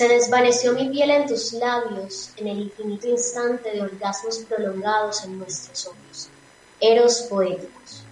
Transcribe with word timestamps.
Se 0.00 0.08
desvaneció 0.08 0.72
mi 0.72 0.88
piel 0.88 1.10
en 1.10 1.26
tus 1.26 1.52
labios, 1.52 2.30
en 2.38 2.46
el 2.46 2.58
infinito 2.58 3.06
instante 3.06 3.70
de 3.70 3.82
orgasmos 3.82 4.38
prolongados 4.48 5.22
en 5.24 5.36
nuestros 5.36 5.88
ojos. 5.88 6.30
Eros 6.80 7.26
poéticos. 7.28 8.02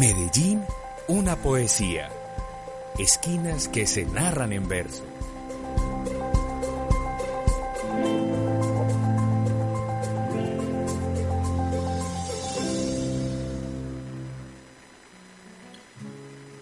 Medellín, 0.00 0.64
una 1.06 1.36
poesía. 1.36 2.10
Esquinas 2.98 3.68
que 3.68 3.86
se 3.86 4.06
narran 4.06 4.52
en 4.52 4.66
verso. 4.66 5.04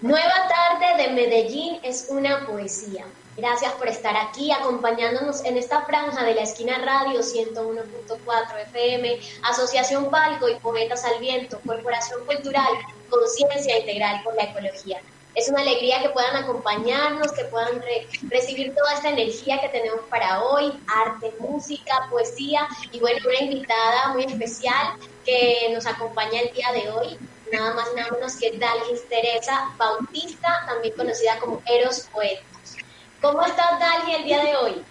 Nueva 0.07 0.47
tarde 0.47 1.03
de 1.03 1.13
Medellín 1.15 1.81
es 1.83 2.07
una 2.09 2.47
poesía. 2.47 3.05
Gracias 3.37 3.73
por 3.73 3.89
estar 3.89 4.17
aquí 4.17 4.53
acompañándonos 4.53 5.45
en 5.45 5.57
esta 5.57 5.83
franja 5.83 6.23
de 6.23 6.37
la 6.37 6.43
esquina 6.43 6.79
radio 6.79 7.19
101.4 7.19 8.63
FM, 8.69 9.19
Asociación 9.43 10.09
Palco 10.09 10.49
y 10.49 10.55
Poetas 10.61 11.05
al 11.05 11.19
Viento, 11.19 11.59
Corporación 11.67 12.25
Cultural, 12.25 12.69
Conciencia 13.11 13.81
Integral 13.81 14.23
por 14.23 14.37
la 14.37 14.45
Ecología. 14.45 15.01
Es 15.35 15.49
una 15.49 15.63
alegría 15.63 16.01
que 16.01 16.11
puedan 16.11 16.37
acompañarnos, 16.37 17.33
que 17.33 17.45
puedan 17.47 17.83
recibir 18.31 18.77
toda 18.77 18.95
esta 18.95 19.09
energía 19.09 19.61
que 19.61 19.71
tenemos 19.71 20.03
para 20.09 20.45
hoy, 20.45 20.73
arte, 20.87 21.35
música, 21.41 22.07
poesía 22.13 22.69
y 22.93 23.01
bueno, 23.01 23.19
una 23.27 23.41
invitada 23.41 24.13
muy 24.13 24.23
especial 24.23 24.93
que 25.25 25.69
nos 25.75 25.85
acompaña 25.85 26.43
el 26.43 26.55
día 26.55 26.71
de 26.71 26.91
hoy, 26.91 27.19
nada 27.53 27.75
más 27.75 27.89
nada 27.95 28.11
menos 28.13 28.37
que 28.37 28.57
Dalgis 28.59 29.09
Teresa 29.09 29.75
Bautista, 29.77 30.65
también 30.67 30.95
conocida 30.95 31.39
como 31.39 31.63
Eros 31.67 32.09
Poéticos. 32.13 32.77
¿Cómo 33.21 33.45
estás, 33.45 33.79
Dalgis, 33.79 34.17
el 34.17 34.25
día 34.25 34.45
de 34.45 34.57
hoy? 34.57 34.83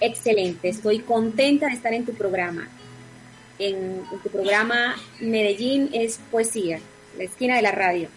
Excelente, 0.00 0.68
estoy 0.68 1.00
contenta 1.00 1.66
de 1.66 1.74
estar 1.74 1.92
en 1.92 2.04
tu 2.04 2.14
programa. 2.14 2.68
En, 3.58 4.04
en 4.10 4.18
tu 4.22 4.28
programa 4.30 4.96
Medellín 5.20 5.90
es 5.92 6.18
poesía, 6.30 6.80
la 7.16 7.24
esquina 7.24 7.56
de 7.56 7.62
la 7.62 7.70
radio 7.70 8.08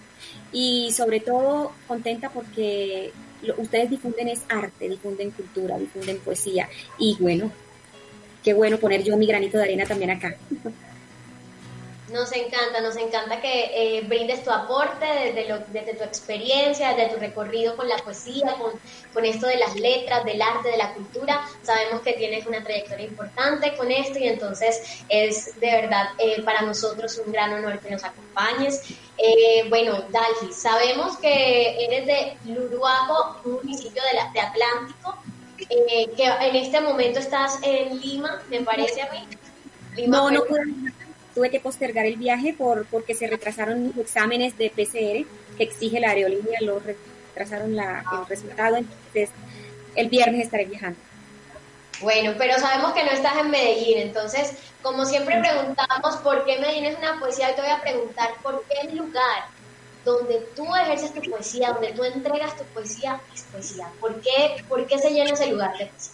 y 0.51 0.91
sobre 0.91 1.19
todo 1.19 1.73
contenta 1.87 2.29
porque 2.29 3.11
ustedes 3.57 3.89
difunden 3.89 4.29
es 4.29 4.41
arte, 4.49 4.89
difunden 4.89 5.31
cultura, 5.31 5.77
difunden 5.77 6.17
poesía 6.19 6.69
y 6.97 7.15
bueno, 7.19 7.51
qué 8.43 8.53
bueno 8.53 8.77
poner 8.77 9.03
yo 9.03 9.17
mi 9.17 9.27
granito 9.27 9.57
de 9.57 9.65
arena 9.65 9.85
también 9.85 10.11
acá. 10.11 10.35
Nos 12.09 12.31
encanta, 12.31 12.79
nos 12.79 12.95
encanta 12.95 13.41
que 13.41 13.97
eh, 13.97 14.01
brindes 14.01 14.41
tu 14.41 14.49
aporte 14.49 15.05
desde, 15.05 15.49
lo, 15.49 15.59
desde 15.67 15.93
tu 15.93 16.05
experiencia, 16.05 16.93
desde 16.93 17.13
tu 17.13 17.19
recorrido 17.19 17.75
con 17.75 17.89
la 17.89 17.97
poesía, 17.97 18.55
con, 18.57 18.71
con, 19.13 19.25
esto 19.25 19.45
de 19.47 19.57
las 19.57 19.75
letras, 19.75 20.23
del 20.23 20.41
arte, 20.41 20.69
de 20.69 20.77
la 20.77 20.93
cultura. 20.93 21.45
Sabemos 21.63 22.01
que 22.01 22.13
tienes 22.13 22.45
una 22.45 22.63
trayectoria 22.63 23.07
importante 23.07 23.75
con 23.75 23.91
esto 23.91 24.19
y 24.19 24.27
entonces 24.27 25.03
es 25.09 25.59
de 25.59 25.67
verdad 25.69 26.07
eh, 26.17 26.41
para 26.43 26.61
nosotros 26.61 27.21
un 27.25 27.33
gran 27.33 27.51
honor 27.53 27.77
que 27.79 27.91
nos 27.91 28.03
acompañes. 28.05 28.83
Eh, 29.17 29.65
bueno, 29.67 30.05
Dalgi, 30.09 30.53
sabemos 30.53 31.17
que 31.17 31.83
eres 31.83 32.05
de 32.05 32.37
Luruaco, 32.45 33.41
un 33.43 33.55
municipio 33.55 34.01
de, 34.03 34.13
la, 34.13 34.31
de 34.31 34.39
Atlántico, 34.39 35.17
eh, 35.59 36.09
que 36.15 36.25
en 36.25 36.55
este 36.55 36.79
momento 36.79 37.19
estás 37.19 37.59
en 37.63 37.99
Lima, 37.99 38.41
me 38.49 38.61
parece 38.61 39.01
a 39.01 39.11
mí. 39.11 39.27
Lima, 39.95 40.17
no, 40.17 40.31
no 40.31 40.45
puedo 40.45 40.61
tuve 41.37 41.51
que 41.51 41.59
postergar 41.59 42.07
el 42.07 42.15
viaje 42.15 42.55
por, 42.57 42.87
porque 42.87 43.13
se 43.13 43.27
retrasaron 43.27 43.93
los 43.95 43.97
exámenes 43.97 44.57
de 44.57 44.71
PCR 44.71 45.55
que 45.55 45.63
exige 45.63 45.99
la 45.99 46.09
aerolínea, 46.09 46.59
lo 46.61 46.79
retrasaron 46.79 47.75
la, 47.75 48.03
el 48.11 48.25
resultado, 48.27 48.77
entonces 48.77 49.29
el 49.93 50.09
viernes 50.09 50.45
estaré 50.45 50.65
viajando. 50.65 50.99
Bueno, 52.01 52.33
pero 52.39 52.57
sabemos 52.57 52.93
que 52.93 53.03
no 53.03 53.11
estás 53.11 53.37
en 53.37 53.51
Medellín, 53.51 53.99
entonces, 53.99 54.53
como 54.81 55.05
siempre 55.05 55.39
preguntamos 55.39 56.15
por 56.23 56.43
qué 56.43 56.57
Medellín 56.57 56.85
es 56.85 56.97
una 56.97 57.19
poesía, 57.19 57.49
hoy 57.49 57.53
te 57.53 57.61
voy 57.61 57.69
a 57.69 57.81
preguntar 57.81 58.29
por 58.41 58.63
qué 58.63 58.87
el 58.87 58.97
lugar 58.97 59.45
donde 60.03 60.39
tú 60.55 60.65
ejerces 60.75 61.13
tu 61.13 61.21
poesía, 61.29 61.73
donde 61.73 61.93
tú 61.93 62.03
entregas 62.03 62.57
tu 62.57 62.63
poesía, 62.63 63.21
es 63.35 63.43
poesía. 63.43 63.89
¿Por 63.99 64.19
qué, 64.21 64.63
por 64.67 64.87
qué 64.87 64.97
se 64.97 65.11
llena 65.11 65.33
ese 65.33 65.51
lugar 65.51 65.77
de 65.77 65.85
poesía? 65.85 66.13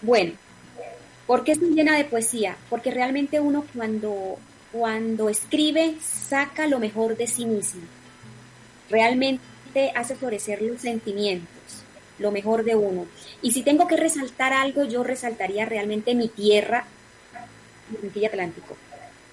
Bueno, 0.00 0.32
¿Por 1.26 1.42
qué 1.42 1.56
se 1.56 1.66
llena 1.66 1.96
de 1.96 2.04
poesía? 2.04 2.56
Porque 2.70 2.90
realmente 2.90 3.40
uno 3.40 3.64
cuando, 3.74 4.38
cuando 4.72 5.28
escribe 5.28 5.96
saca 6.00 6.68
lo 6.68 6.78
mejor 6.78 7.16
de 7.16 7.26
sí 7.26 7.46
mismo. 7.46 7.82
Realmente 8.88 9.92
hace 9.96 10.14
florecer 10.14 10.62
los 10.62 10.80
sentimientos, 10.80 11.48
lo 12.20 12.30
mejor 12.30 12.62
de 12.62 12.76
uno. 12.76 13.06
Y 13.42 13.50
si 13.52 13.62
tengo 13.62 13.88
que 13.88 13.96
resaltar 13.96 14.52
algo, 14.52 14.84
yo 14.84 15.02
resaltaría 15.02 15.64
realmente 15.64 16.14
mi 16.14 16.28
tierra, 16.28 16.84
mi 18.14 18.24
Atlántico, 18.24 18.76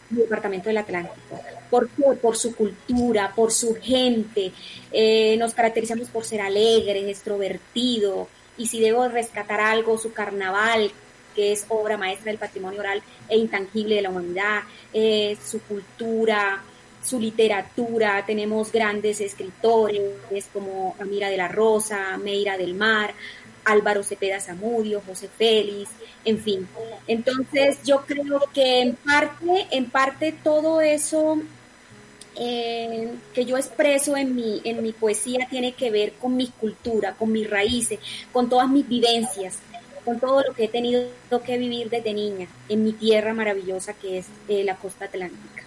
mi 0.09 0.21
departamento 0.21 0.69
del 0.69 0.77
Atlántico. 0.77 1.39
¿Por 1.69 1.89
Por 2.19 2.35
su 2.35 2.55
cultura, 2.55 3.33
por 3.35 3.51
su 3.51 3.75
gente. 3.75 4.51
Eh, 4.91 5.35
nos 5.37 5.53
caracterizamos 5.53 6.09
por 6.09 6.25
ser 6.25 6.41
alegres, 6.41 7.07
extrovertidos. 7.07 8.27
Y 8.57 8.67
si 8.67 8.79
debo 8.79 9.07
rescatar 9.07 9.59
algo, 9.59 9.97
su 9.97 10.11
carnaval, 10.13 10.91
que 11.35 11.51
es 11.51 11.65
obra 11.69 11.97
maestra 11.97 12.31
del 12.31 12.39
patrimonio 12.39 12.80
oral 12.80 13.01
e 13.30 13.38
intangible 13.38 13.95
de 13.95 14.01
la 14.01 14.09
humanidad, 14.09 14.62
eh, 14.94 15.38
su 15.44 15.62
cultura, 15.62 16.63
su 17.03 17.19
literatura, 17.19 18.24
tenemos 18.25 18.71
grandes 18.71 19.19
escritores 19.21 20.47
como 20.53 20.95
Amira 21.00 21.30
de 21.30 21.38
la 21.38 21.47
Rosa, 21.47 22.18
Meira 22.18 22.57
del 22.57 22.74
Mar, 22.74 23.13
Álvaro 23.65 24.03
Cepeda 24.03 24.39
Zamudio, 24.39 25.01
José 25.06 25.30
Félix, 25.30 25.89
en 26.25 26.39
fin. 26.39 26.68
Entonces 27.07 27.77
yo 27.83 28.06
creo 28.06 28.41
que 28.53 28.81
en 28.81 28.95
parte, 28.95 29.68
en 29.71 29.89
parte 29.89 30.33
todo 30.44 30.81
eso 30.81 31.39
eh, 32.36 33.09
que 33.33 33.45
yo 33.45 33.57
expreso 33.57 34.18
en 34.18 34.36
mi, 34.36 34.62
en 34.63 34.81
mi 34.81 34.91
poesía 34.91 35.47
tiene 35.50 35.74
que 35.74 35.91
ver 35.91 36.13
con 36.13 36.36
mi 36.36 36.47
cultura, 36.47 37.13
con 37.13 37.31
mis 37.31 37.50
raíces, 37.50 38.00
con 38.31 38.50
todas 38.50 38.69
mis 38.69 38.88
vivencias 38.88 39.59
con 40.03 40.19
todo 40.19 40.41
lo 40.41 40.53
que 40.53 40.65
he 40.65 40.67
tenido 40.67 41.09
que 41.45 41.57
vivir 41.57 41.89
desde 41.89 42.13
niña 42.13 42.47
en 42.69 42.83
mi 42.83 42.94
tierra 42.94 43.33
maravillosa 43.33 43.94
que 43.94 44.19
es 44.19 44.27
eh, 44.47 44.63
la 44.63 44.75
costa 44.75 45.05
atlántica. 45.05 45.63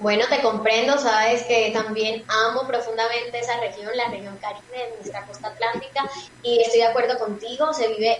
Bueno, 0.00 0.24
te 0.30 0.40
comprendo, 0.40 0.96
sabes 0.96 1.42
que 1.42 1.72
también 1.74 2.24
amo 2.26 2.66
profundamente 2.66 3.38
esa 3.38 3.60
región, 3.60 3.94
la 3.94 4.08
región 4.08 4.34
caribe, 4.38 4.94
nuestra 4.96 5.26
costa 5.26 5.48
atlántica, 5.48 6.10
y 6.42 6.58
estoy 6.58 6.80
de 6.80 6.86
acuerdo 6.86 7.18
contigo, 7.18 7.74
se 7.74 7.86
vive 7.88 8.16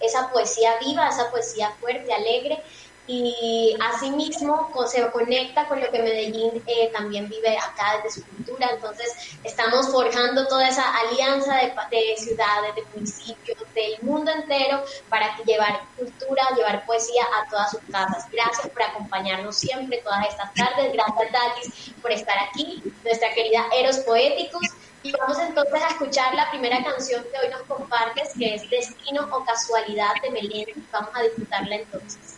esa 0.00 0.30
poesía 0.30 0.78
viva, 0.78 1.06
esa 1.06 1.30
poesía 1.30 1.70
fuerte, 1.80 2.14
alegre, 2.14 2.62
y 3.08 3.74
asimismo 3.80 4.70
se 4.86 5.10
conecta 5.10 5.66
con 5.66 5.80
lo 5.80 5.90
que 5.90 5.98
Medellín 5.98 6.62
eh, 6.66 6.90
también 6.92 7.26
vive 7.26 7.56
acá 7.56 7.96
desde 7.96 8.20
su 8.20 8.26
cultura. 8.28 8.68
Entonces 8.70 9.10
estamos 9.42 9.88
forjando 9.88 10.46
toda 10.46 10.68
esa 10.68 10.84
alianza 10.98 11.56
de, 11.56 11.72
de, 11.90 12.16
ciudades, 12.18 12.74
de 12.74 12.84
municipios, 12.94 13.58
del 13.74 13.96
mundo 14.02 14.30
entero 14.30 14.84
para 15.08 15.34
llevar 15.38 15.80
cultura, 15.96 16.42
llevar 16.54 16.84
poesía 16.84 17.22
a 17.40 17.48
todas 17.48 17.70
sus 17.70 17.80
casas. 17.90 18.30
Gracias 18.30 18.68
por 18.68 18.82
acompañarnos 18.82 19.56
siempre 19.56 20.02
todas 20.04 20.28
estas 20.28 20.52
tardes. 20.52 20.92
Gracias 20.92 21.32
Dalis 21.32 21.92
por 22.02 22.12
estar 22.12 22.36
aquí, 22.38 22.82
nuestra 23.02 23.32
querida 23.32 23.64
Eros 23.74 23.98
Poéticos. 24.00 24.62
Y 25.02 25.12
vamos 25.12 25.38
entonces 25.38 25.82
a 25.82 25.88
escuchar 25.88 26.34
la 26.34 26.50
primera 26.50 26.82
canción 26.84 27.24
que 27.32 27.38
hoy 27.38 27.50
nos 27.50 27.62
compartes, 27.62 28.32
que 28.38 28.56
es 28.56 28.68
Destino 28.68 29.28
o 29.32 29.44
Casualidad 29.44 30.10
de 30.22 30.30
Melendi. 30.30 30.74
Vamos 30.92 31.10
a 31.14 31.22
disfrutarla 31.22 31.76
entonces. 31.76 32.37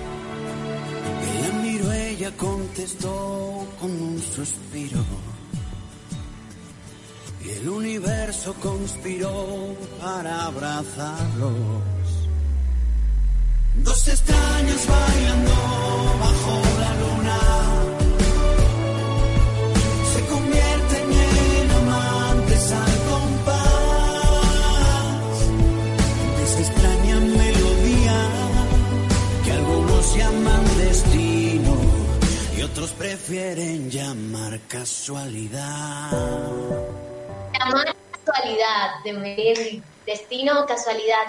Ella 2.21 2.37
contestó 2.37 3.67
con 3.79 3.89
un 3.89 4.21
suspiro. 4.21 5.03
Y 7.43 7.49
el 7.49 7.67
universo 7.67 8.53
conspiró 8.61 9.75
para 9.99 10.45
abrazarlos. 10.45 11.51
Dos 13.77 14.07
extraños 14.07 14.87
bailando 14.87 15.51
bajo 16.19 16.61
la 16.79 16.93
luna. 17.01 17.20
Prefieren 32.93 33.89
llamar 33.89 34.59
casualidad. 34.67 36.11
Llamar 37.59 37.95
casualidad, 38.25 39.03
de 39.03 39.13
medir 39.13 39.83
destino 40.05 40.61
o 40.61 40.65
casualidad. 40.65 41.23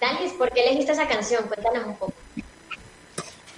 Dalis, 0.00 0.32
¿por 0.32 0.50
qué 0.52 0.62
elegiste 0.64 0.92
esa 0.92 1.06
canción? 1.08 1.44
Cuéntanos 1.46 1.86
un 1.86 1.96
poco. 1.96 2.12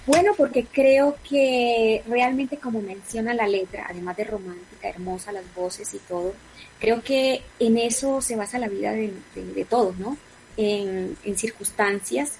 Bueno, 0.05 0.33
porque 0.37 0.65
creo 0.65 1.15
que 1.27 2.03
realmente 2.07 2.57
como 2.57 2.81
menciona 2.81 3.33
la 3.33 3.47
letra, 3.47 3.87
además 3.89 4.17
de 4.17 4.25
romántica, 4.25 4.89
hermosa, 4.89 5.31
las 5.31 5.45
voces 5.55 5.93
y 5.93 5.99
todo, 5.99 6.33
creo 6.79 7.01
que 7.01 7.41
en 7.59 7.77
eso 7.77 8.21
se 8.21 8.35
basa 8.35 8.59
la 8.59 8.67
vida 8.67 8.91
de, 8.91 9.13
de- 9.33 9.53
de 9.53 9.65
todos, 9.65 9.97
¿no? 9.97 10.17
En, 10.57 11.17
en 11.23 11.37
circunstancias, 11.37 12.33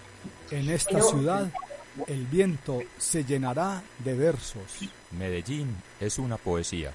En 0.51 0.69
esta 0.71 0.91
Bueno. 0.93 1.09
ciudad 1.09 1.47
el 2.09 2.27
viento 2.27 2.81
se 2.99 3.25
llenará 3.25 3.83
de 3.99 4.15
versos. 4.15 4.63
Medellín 5.13 5.77
es 6.01 6.19
una 6.19 6.37
poesía. 6.37 6.93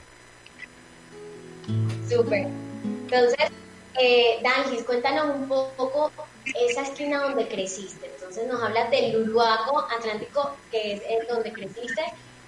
Súper. 2.09 2.47
Entonces, 2.83 3.51
eh, 3.99 4.39
Dangis, 4.43 4.83
cuéntanos 4.83 5.35
un 5.35 5.47
poco 5.47 6.11
esa 6.53 6.83
esquina 6.83 7.23
donde 7.23 7.47
creciste. 7.47 8.09
Entonces 8.13 8.47
nos 8.47 8.61
hablas 8.61 8.89
del 8.91 9.13
Luluaco 9.13 9.79
Atlántico, 9.79 10.55
que 10.71 10.93
es 10.93 11.27
donde 11.27 11.51
creciste, 11.51 12.03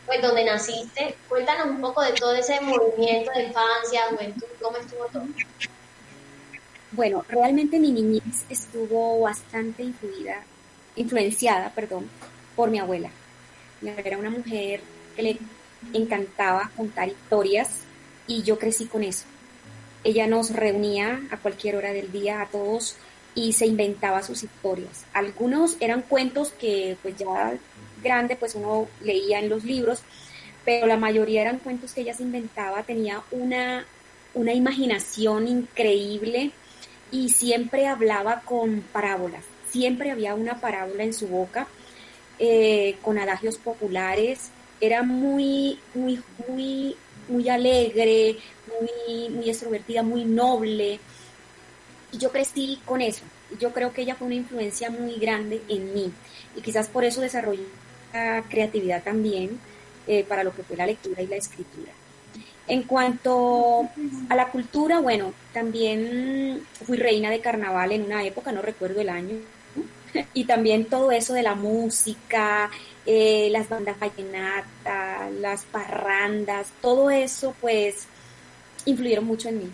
pues 0.05 0.21
donde 0.21 0.45
naciste. 0.45 1.15
Cuéntanos 1.27 1.67
un 1.67 1.81
poco 1.81 2.01
de 2.01 2.13
todo 2.13 2.33
ese 2.35 2.59
movimiento 2.61 3.31
de 3.31 3.43
infancia, 3.43 4.01
juventud, 4.09 4.47
cómo 4.61 4.77
estuvo 4.77 5.05
todo. 5.07 5.25
Bueno, 6.91 7.25
realmente 7.27 7.79
mi 7.79 7.91
niñez 7.91 8.45
estuvo 8.49 9.21
bastante 9.21 9.83
influida, 9.83 10.43
influenciada, 10.95 11.69
perdón, 11.75 12.09
por 12.55 12.69
mi 12.69 12.79
abuela. 12.79 13.09
Mi 13.81 13.89
abuela 13.89 14.07
era 14.07 14.17
una 14.17 14.29
mujer 14.29 14.81
que 15.15 15.21
le 15.21 15.37
encantaba 15.93 16.71
contar 16.75 17.09
historias 17.09 17.81
y 18.25 18.41
yo 18.43 18.57
crecí 18.57 18.85
con 18.85 19.03
eso. 19.03 19.25
Ella 20.03 20.27
nos 20.27 20.51
reunía 20.51 21.21
a 21.31 21.37
cualquier 21.37 21.75
hora 21.75 21.91
del 21.91 22.11
día 22.11 22.41
a 22.41 22.47
todos 22.47 22.95
y 23.37 23.53
se 23.53 23.67
inventaba 23.67 24.23
sus 24.23 24.41
historias. 24.41 25.05
Algunos 25.13 25.77
eran 25.79 26.01
cuentos 26.01 26.51
que 26.59 26.97
pues 27.03 27.15
ya 27.17 27.55
grande 28.03 28.35
pues 28.35 28.55
uno 28.55 28.87
leía 29.01 29.37
en 29.37 29.47
los 29.47 29.63
libros, 29.63 30.01
pero 30.65 30.87
la 30.87 30.97
mayoría 30.97 31.43
eran 31.43 31.59
cuentos 31.59 31.93
que 31.93 32.01
ella 32.01 32.15
se 32.15 32.23
inventaba, 32.23 32.81
tenía 32.81 33.21
una, 33.29 33.85
una 34.33 34.53
imaginación 34.53 35.47
increíble 35.47 36.49
y 37.11 37.29
siempre 37.29 37.85
hablaba 37.85 38.41
con 38.41 38.81
parábolas, 38.91 39.43
siempre 39.69 40.09
había 40.09 40.33
una 40.33 40.59
parábola 40.59 41.03
en 41.03 41.13
su 41.13 41.27
boca, 41.27 41.67
eh, 42.39 42.95
con 43.03 43.19
adagios 43.19 43.59
populares, 43.59 44.49
era 44.81 45.03
muy, 45.03 45.77
muy, 45.93 46.23
muy, 46.47 46.95
muy 47.27 47.49
alegre, 47.49 48.37
muy, 48.79 49.29
muy 49.29 49.47
extrovertida, 49.47 50.01
muy 50.01 50.25
noble, 50.25 50.99
y 52.11 52.17
yo 52.17 52.31
crecí 52.31 52.79
con 52.85 53.01
eso. 53.01 53.23
Yo 53.59 53.71
creo 53.73 53.93
que 53.93 54.01
ella 54.01 54.15
fue 54.15 54.27
una 54.27 54.35
influencia 54.35 54.89
muy 54.89 55.15
grande 55.15 55.61
en 55.69 55.93
mí 55.93 56.11
y 56.55 56.61
quizás 56.61 56.87
por 56.87 57.03
eso 57.03 57.21
desarrollé 57.21 57.65
la 58.13 58.43
creatividad 58.49 59.03
también 59.03 59.59
eh, 60.07 60.23
para 60.27 60.43
lo 60.43 60.53
que 60.53 60.63
fue 60.63 60.77
la 60.77 60.85
lectura 60.85 61.21
y 61.21 61.27
la 61.27 61.35
escritura. 61.35 61.91
En 62.67 62.83
cuanto 62.83 63.87
a 64.27 64.35
la 64.35 64.49
cultura, 64.49 64.99
bueno, 64.99 65.33
también 65.53 66.65
fui 66.85 66.97
reina 66.97 67.29
de 67.29 67.39
carnaval 67.39 67.93
en 67.93 68.03
una 68.03 68.25
época, 68.25 68.51
no 68.51 68.61
recuerdo 68.61 68.99
el 68.99 69.07
año, 69.07 69.37
y 70.33 70.43
también 70.43 70.85
todo 70.85 71.11
eso 71.11 71.33
de 71.33 71.43
la 71.43 71.55
música, 71.55 72.69
eh, 73.05 73.47
las 73.51 73.69
bandas 73.69 73.97
vallenatas, 73.97 75.31
las 75.39 75.63
parrandas, 75.63 76.67
todo 76.81 77.09
eso 77.09 77.55
pues 77.61 78.05
influyeron 78.85 79.23
mucho 79.23 79.47
en 79.47 79.59
mí, 79.59 79.71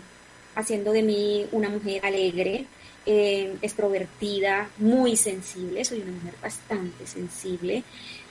haciendo 0.54 0.92
de 0.92 1.02
mí 1.02 1.46
una 1.52 1.68
mujer 1.68 2.04
alegre, 2.04 2.66
eh, 3.06 3.56
extrovertida, 3.60 4.70
muy 4.78 5.16
sensible, 5.16 5.84
soy 5.84 6.00
una 6.00 6.12
mujer 6.12 6.34
bastante 6.42 7.06
sensible 7.06 7.82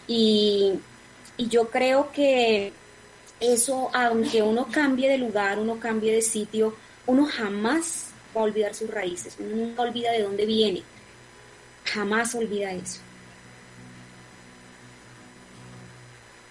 y, 0.08 0.74
y 1.38 1.48
yo 1.48 1.70
creo 1.70 2.12
que 2.12 2.72
eso, 3.40 3.90
aunque 3.94 4.42
uno 4.42 4.68
cambie 4.72 5.10
de 5.10 5.18
lugar, 5.18 5.60
uno 5.60 5.80
cambie 5.80 6.14
de 6.14 6.22
sitio, 6.22 6.76
uno 7.06 7.26
jamás 7.26 8.12
va 8.36 8.42
a 8.42 8.44
olvidar 8.46 8.74
sus 8.74 8.90
raíces, 8.90 9.36
uno 9.40 9.56
nunca 9.56 9.82
olvida 9.84 10.12
de 10.12 10.24
dónde 10.24 10.46
viene, 10.46 10.84
jamás 11.86 12.34
olvida 12.36 12.72
eso. 12.72 13.00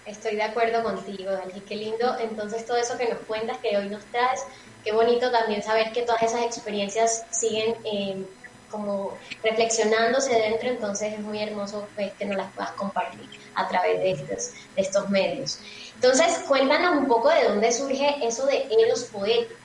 Estoy 0.05 0.35
de 0.35 0.43
acuerdo 0.43 0.83
contigo, 0.83 1.31
Dali. 1.31 1.61
Qué 1.65 1.75
lindo. 1.75 2.17
Entonces, 2.19 2.65
todo 2.65 2.77
eso 2.77 2.97
que 2.97 3.07
nos 3.09 3.25
cuentas, 3.25 3.57
que 3.61 3.77
hoy 3.77 3.89
nos 3.89 4.09
traes, 4.11 4.41
qué 4.83 4.91
bonito 4.91 5.31
también 5.31 5.63
saber 5.63 5.91
que 5.93 6.03
todas 6.03 6.23
esas 6.23 6.41
experiencias 6.41 7.23
siguen 7.31 7.75
eh, 7.85 8.25
como 8.67 9.19
reflexionándose 9.41 10.33
dentro. 10.35 10.69
Entonces, 10.69 11.13
es 11.13 11.19
muy 11.19 11.41
hermoso 11.41 11.91
pues, 11.95 12.13
que 12.17 12.25
nos 12.25 12.35
las 12.35 12.53
puedas 12.53 12.73
compartir 12.73 13.29
a 13.55 13.67
través 13.67 13.99
de 13.99 14.11
estos, 14.11 14.51
de 14.75 14.81
estos 14.81 15.09
medios. 15.09 15.59
Entonces, 15.95 16.39
cuéntanos 16.47 16.97
un 16.97 17.07
poco 17.07 17.29
de 17.29 17.45
dónde 17.45 17.71
surge 17.71 18.17
eso 18.25 18.45
de 18.45 18.67
elos 18.69 19.09
poéticos. 19.11 19.59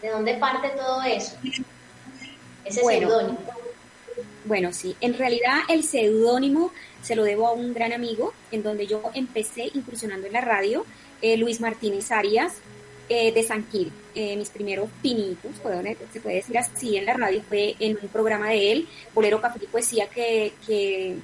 ¿De 0.00 0.10
dónde 0.10 0.34
parte 0.34 0.70
todo 0.70 1.02
eso? 1.02 1.36
Ese 2.64 2.82
Bueno. 2.82 3.08
seudónimo. 3.08 3.46
Bueno, 4.48 4.72
sí, 4.72 4.96
en 5.00 5.12
realidad 5.16 5.58
el 5.68 5.84
seudónimo 5.84 6.72
se 7.02 7.14
lo 7.14 7.22
debo 7.22 7.46
a 7.46 7.52
un 7.52 7.74
gran 7.74 7.92
amigo 7.92 8.32
en 8.50 8.62
donde 8.62 8.86
yo 8.86 9.02
empecé 9.14 9.70
incursionando 9.74 10.26
en 10.26 10.32
la 10.32 10.40
radio, 10.40 10.86
eh, 11.20 11.36
Luis 11.36 11.60
Martínez 11.60 12.10
Arias. 12.10 12.54
eh, 13.10 13.32
de 13.32 13.42
San 13.42 13.66
Gil. 13.70 13.90
Eh, 14.14 14.36
mis 14.36 14.50
primeros 14.50 14.88
pinitos, 15.00 15.52
se 16.12 16.20
puede 16.20 16.36
decir 16.36 16.58
así, 16.58 16.96
en 16.96 17.06
la 17.06 17.14
radio 17.14 17.42
fue 17.48 17.74
en 17.78 17.96
un 18.02 18.08
programa 18.08 18.50
de 18.50 18.72
él, 18.72 18.88
Bolero 19.14 19.40
Café 19.40 19.60
y 19.62 19.66
Poesía, 19.66 20.08
que, 20.08 20.52
que, 20.66 21.16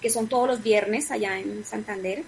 que 0.00 0.10
son 0.10 0.26
todos 0.26 0.48
los 0.48 0.62
viernes 0.62 1.10
allá 1.10 1.38
en 1.38 1.64
Santander. 1.64 2.22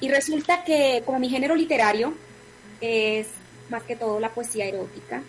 Y 0.00 0.08
resulta 0.08 0.62
que 0.64 1.02
como 1.04 1.18
mi 1.18 1.28
género 1.28 1.54
literario 1.56 2.14
es 2.80 3.26
más 3.70 3.82
que 3.84 3.96
todo 3.96 4.20
la 4.20 4.30
poesía 4.30 4.66
erótica, 4.66 5.22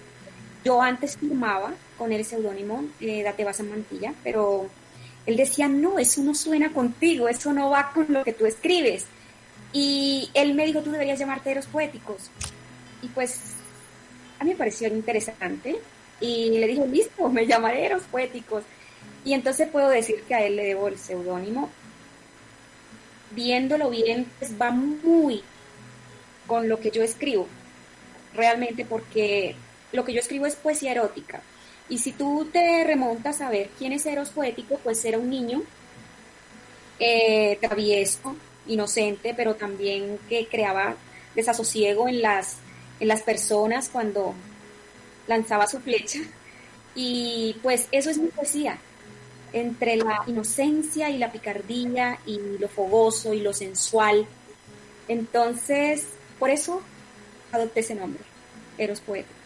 yo 0.63 0.81
antes 0.81 1.17
firmaba 1.17 1.73
con 1.97 2.11
el 2.11 2.25
seudónimo 2.25 2.85
eh, 2.99 3.23
Dateba 3.23 3.51
Mantilla, 3.69 4.13
pero 4.23 4.69
él 5.25 5.37
decía, 5.37 5.67
no, 5.67 5.99
eso 5.99 6.21
no 6.21 6.35
suena 6.35 6.71
contigo, 6.73 7.27
eso 7.27 7.53
no 7.53 7.69
va 7.69 7.91
con 7.93 8.07
lo 8.09 8.23
que 8.23 8.33
tú 8.33 8.45
escribes. 8.45 9.05
Y 9.71 10.29
él 10.33 10.53
me 10.53 10.65
dijo, 10.65 10.81
tú 10.81 10.91
deberías 10.91 11.19
llamarte 11.19 11.51
Eros 11.51 11.65
Poéticos. 11.67 12.29
Y 13.01 13.07
pues 13.07 13.53
a 14.39 14.43
mí 14.43 14.51
me 14.51 14.57
pareció 14.57 14.87
interesante. 14.87 15.77
Y 16.19 16.57
le 16.59 16.67
dije, 16.67 16.85
listo, 16.87 17.29
me 17.29 17.47
llamaré 17.47 17.85
Eros 17.85 18.03
Poéticos. 18.03 18.63
Y 19.25 19.33
entonces 19.33 19.69
puedo 19.69 19.89
decir 19.89 20.23
que 20.27 20.35
a 20.35 20.45
él 20.45 20.55
le 20.55 20.65
debo 20.65 20.87
el 20.87 20.97
seudónimo. 20.97 21.69
Viéndolo 23.31 23.89
bien, 23.89 24.27
pues 24.37 24.59
va 24.61 24.71
muy 24.71 25.41
con 26.45 26.69
lo 26.69 26.79
que 26.79 26.91
yo 26.91 27.01
escribo, 27.01 27.47
realmente, 28.35 28.85
porque 28.85 29.55
lo 29.93 30.03
que 30.03 30.13
yo 30.13 30.19
escribo 30.19 30.45
es 30.45 30.55
poesía 30.55 30.91
erótica. 30.91 31.41
Y 31.87 31.99
si 31.99 32.11
tú 32.11 32.49
te 32.51 32.83
remontas 32.83 33.41
a 33.41 33.49
ver 33.49 33.69
quién 33.77 33.93
es 33.93 34.05
Eros 34.05 34.29
Poético, 34.29 34.79
pues 34.83 35.03
era 35.05 35.17
un 35.17 35.29
niño 35.29 35.61
eh, 36.99 37.57
travieso, 37.61 38.35
inocente, 38.67 39.33
pero 39.35 39.55
también 39.55 40.17
que 40.27 40.47
creaba 40.47 40.95
desasosiego 41.35 42.07
en 42.07 42.21
las, 42.21 42.57
en 42.99 43.07
las 43.07 43.21
personas 43.21 43.89
cuando 43.89 44.33
lanzaba 45.27 45.67
su 45.67 45.79
flecha. 45.79 46.19
Y 46.95 47.57
pues 47.61 47.87
eso 47.91 48.09
es 48.09 48.17
mi 48.17 48.27
poesía, 48.27 48.77
entre 49.51 49.97
la 49.97 50.23
inocencia 50.27 51.09
y 51.09 51.17
la 51.17 51.31
picardía 51.31 52.19
y 52.25 52.39
lo 52.59 52.67
fogoso 52.67 53.33
y 53.33 53.41
lo 53.41 53.53
sensual. 53.53 54.25
Entonces, 55.07 56.05
por 56.39 56.49
eso 56.49 56.81
adopté 57.51 57.81
ese 57.81 57.95
nombre, 57.95 58.23
Eros 58.77 59.01
Poéticos. 59.01 59.42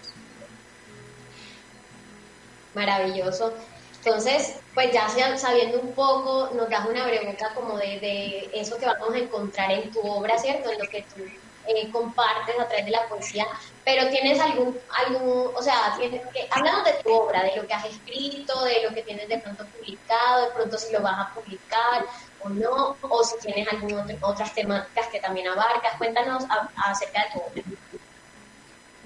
Maravilloso. 2.77 3.55
Entonces, 3.95 4.59
pues 4.75 4.91
ya 4.93 5.09
sabiendo 5.35 5.79
un 5.79 5.93
poco, 5.93 6.51
nos 6.53 6.69
das 6.69 6.87
una 6.87 7.03
pregunta 7.05 7.51
como 7.55 7.75
de, 7.75 8.51
eso 8.53 8.77
que 8.77 8.85
vamos 8.85 9.13
a 9.15 9.17
encontrar 9.17 9.71
en 9.71 9.91
tu 9.91 9.99
obra, 10.01 10.37
¿cierto? 10.37 10.69
En 10.69 10.77
lo 10.77 10.87
que 10.87 11.01
tú 11.01 11.23
eh, 11.65 11.91
compartes 11.91 12.55
a 12.59 12.67
través 12.67 12.85
de 12.85 12.91
la 12.91 13.09
poesía, 13.09 13.47
pero 13.83 14.07
tienes 14.09 14.39
algún, 14.39 14.79
algún 14.95 15.51
o 15.55 15.61
sea, 15.63 15.95
tienes 15.97 16.21
que, 16.31 16.47
háblanos 16.51 16.85
de 16.85 16.93
tu 17.03 17.11
obra, 17.11 17.41
de 17.41 17.55
lo 17.55 17.65
que 17.65 17.73
has 17.73 17.85
escrito, 17.85 18.63
de 18.63 18.83
lo 18.83 18.93
que 18.93 19.01
tienes 19.01 19.27
de 19.27 19.39
pronto 19.39 19.65
publicado, 19.65 20.45
de 20.45 20.51
pronto 20.51 20.77
si 20.77 20.93
lo 20.93 21.01
vas 21.01 21.17
a 21.17 21.33
publicar 21.33 22.05
o 22.41 22.49
no, 22.49 22.95
o 23.01 23.23
si 23.23 23.39
tienes 23.39 23.67
algunas 23.73 24.07
otras 24.21 24.53
temáticas 24.53 25.07
que 25.07 25.19
también 25.19 25.47
abarcas, 25.47 25.97
cuéntanos 25.97 26.43
acerca 26.75 27.23
de 27.23 27.29
tu 27.33 27.39
obra. 27.39 27.63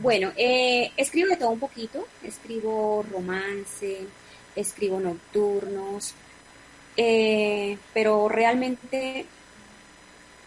Bueno, 0.02 0.32
eh, 0.36 0.92
escribo 0.98 1.30
de 1.30 1.38
todo 1.38 1.52
un 1.52 1.60
poquito, 1.60 2.08
escribo 2.24 3.06
romance, 3.12 4.00
escribo 4.56 5.00
nocturnos, 5.00 6.16
eh, 6.98 7.78
pero 7.94 8.28
realmente 8.28 9.28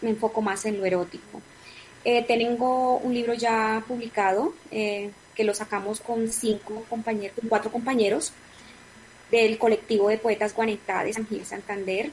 me 0.01 0.09
enfoco 0.09 0.41
más 0.41 0.65
en 0.65 0.77
lo 0.77 0.85
erótico. 0.85 1.41
Eh, 2.03 2.25
tengo 2.27 2.97
un 2.97 3.13
libro 3.13 3.33
ya 3.33 3.81
publicado 3.87 4.53
que 4.69 5.43
lo 5.45 5.53
sacamos 5.53 6.01
con 6.01 6.27
cinco 6.27 6.83
compañeros, 6.89 7.37
con 7.39 7.47
cuatro 7.47 7.71
compañeros 7.71 8.33
del 9.31 9.57
colectivo 9.57 10.09
de 10.09 10.17
poetas 10.17 10.53
Guanetá 10.53 11.05
de 11.05 11.13
San 11.13 11.27
Gil 11.27 11.45
Santander. 11.45 12.11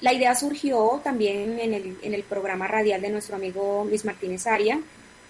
La 0.00 0.12
idea 0.12 0.36
surgió 0.36 1.00
también 1.02 1.58
en 1.58 1.74
el, 1.74 1.96
en 2.02 2.14
el 2.14 2.22
programa 2.22 2.68
radial 2.68 3.00
de 3.00 3.10
nuestro 3.10 3.34
amigo 3.34 3.84
Luis 3.88 4.04
Martínez 4.04 4.46
Aria, 4.46 4.80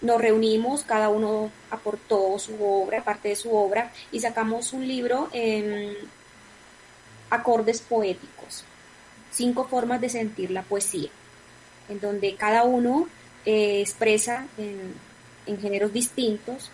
nos 0.00 0.21
reunimos, 0.21 0.83
cada 0.83 1.09
uno 1.09 1.50
aportó 1.71 2.38
su 2.38 2.62
obra, 2.62 3.03
parte 3.03 3.29
de 3.29 3.37
su 3.37 3.55
obra, 3.55 3.93
y 4.12 4.21
sacamos 4.21 4.73
un 4.73 4.87
libro 4.87 5.29
en 5.33 5.95
acordes 7.31 7.81
poéticos, 7.81 8.65
cinco 9.31 9.65
formas 9.65 10.00
de 10.00 10.09
sentir 10.09 10.50
la 10.50 10.62
poesía, 10.62 11.11
en 11.88 12.00
donde 12.00 12.35
cada 12.35 12.65
uno 12.65 13.09
eh, 13.45 13.81
expresa 13.81 14.47
en, 14.59 14.95
en 15.47 15.61
géneros 15.61 15.93
distintos 15.93 16.71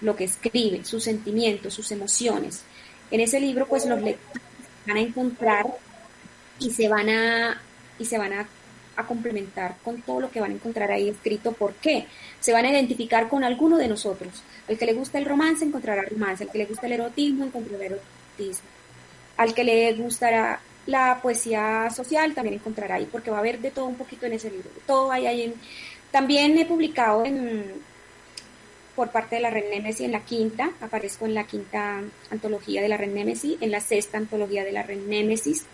lo 0.00 0.16
que 0.16 0.24
escribe, 0.24 0.84
sus 0.84 1.04
sentimientos, 1.04 1.74
sus 1.74 1.90
emociones. 1.92 2.62
En 3.10 3.20
ese 3.20 3.40
libro, 3.40 3.66
pues 3.66 3.86
los 3.86 4.02
lectores 4.02 4.42
van 4.86 4.96
a 4.96 5.00
encontrar 5.00 5.66
y 6.58 6.70
se 6.70 6.88
van 6.88 7.08
a 7.08 7.62
y 7.98 8.04
se 8.04 8.18
van 8.18 8.32
a 8.32 8.48
a 8.96 9.06
complementar 9.06 9.76
con 9.84 10.02
todo 10.02 10.20
lo 10.20 10.30
que 10.30 10.40
van 10.40 10.50
a 10.50 10.54
encontrar 10.54 10.90
ahí 10.90 11.08
escrito. 11.08 11.52
¿Por 11.52 11.74
qué? 11.74 12.06
Se 12.40 12.52
van 12.52 12.64
a 12.64 12.70
identificar 12.70 13.28
con 13.28 13.44
alguno 13.44 13.78
de 13.78 13.88
nosotros. 13.88 14.42
Al 14.68 14.78
que 14.78 14.86
le 14.86 14.94
gusta 14.94 15.18
el 15.18 15.24
romance 15.24 15.64
encontrará 15.64 16.02
romance, 16.02 16.44
al 16.44 16.50
que 16.50 16.58
le 16.58 16.66
gusta 16.66 16.86
el 16.86 16.92
erotismo 16.92 17.44
encontrará 17.44 17.84
erotismo, 17.84 18.68
al 19.36 19.54
que 19.54 19.64
le 19.64 19.92
gustará 19.94 20.60
la 20.86 21.20
poesía 21.22 21.88
social 21.90 22.34
también 22.34 22.56
encontrará 22.56 22.96
ahí, 22.96 23.08
porque 23.10 23.30
va 23.30 23.36
a 23.36 23.40
haber 23.40 23.60
de 23.60 23.70
todo 23.70 23.86
un 23.86 23.94
poquito 23.94 24.26
en 24.26 24.32
ese 24.32 24.50
libro. 24.50 24.68
Todo 24.86 25.12
hay 25.12 25.26
ahí 25.26 25.42
en... 25.42 25.54
También 26.10 26.58
he 26.58 26.66
publicado 26.66 27.24
en 27.24 27.64
por 28.94 29.10
parte 29.10 29.36
de 29.36 29.42
la 29.42 29.50
Red 29.50 29.70
Nemesis 29.70 30.02
en 30.02 30.12
la 30.12 30.20
quinta, 30.20 30.70
aparezco 30.80 31.24
en 31.24 31.34
la 31.34 31.44
quinta 31.44 32.02
antología 32.30 32.82
de 32.82 32.88
la 32.88 32.96
Red 32.96 33.12
Nemesis, 33.12 33.56
en 33.60 33.70
la 33.70 33.80
sexta 33.80 34.18
antología 34.18 34.64
de 34.64 34.72
la 34.72 34.82
Red 34.82 35.06
Nemesis, 35.06 35.64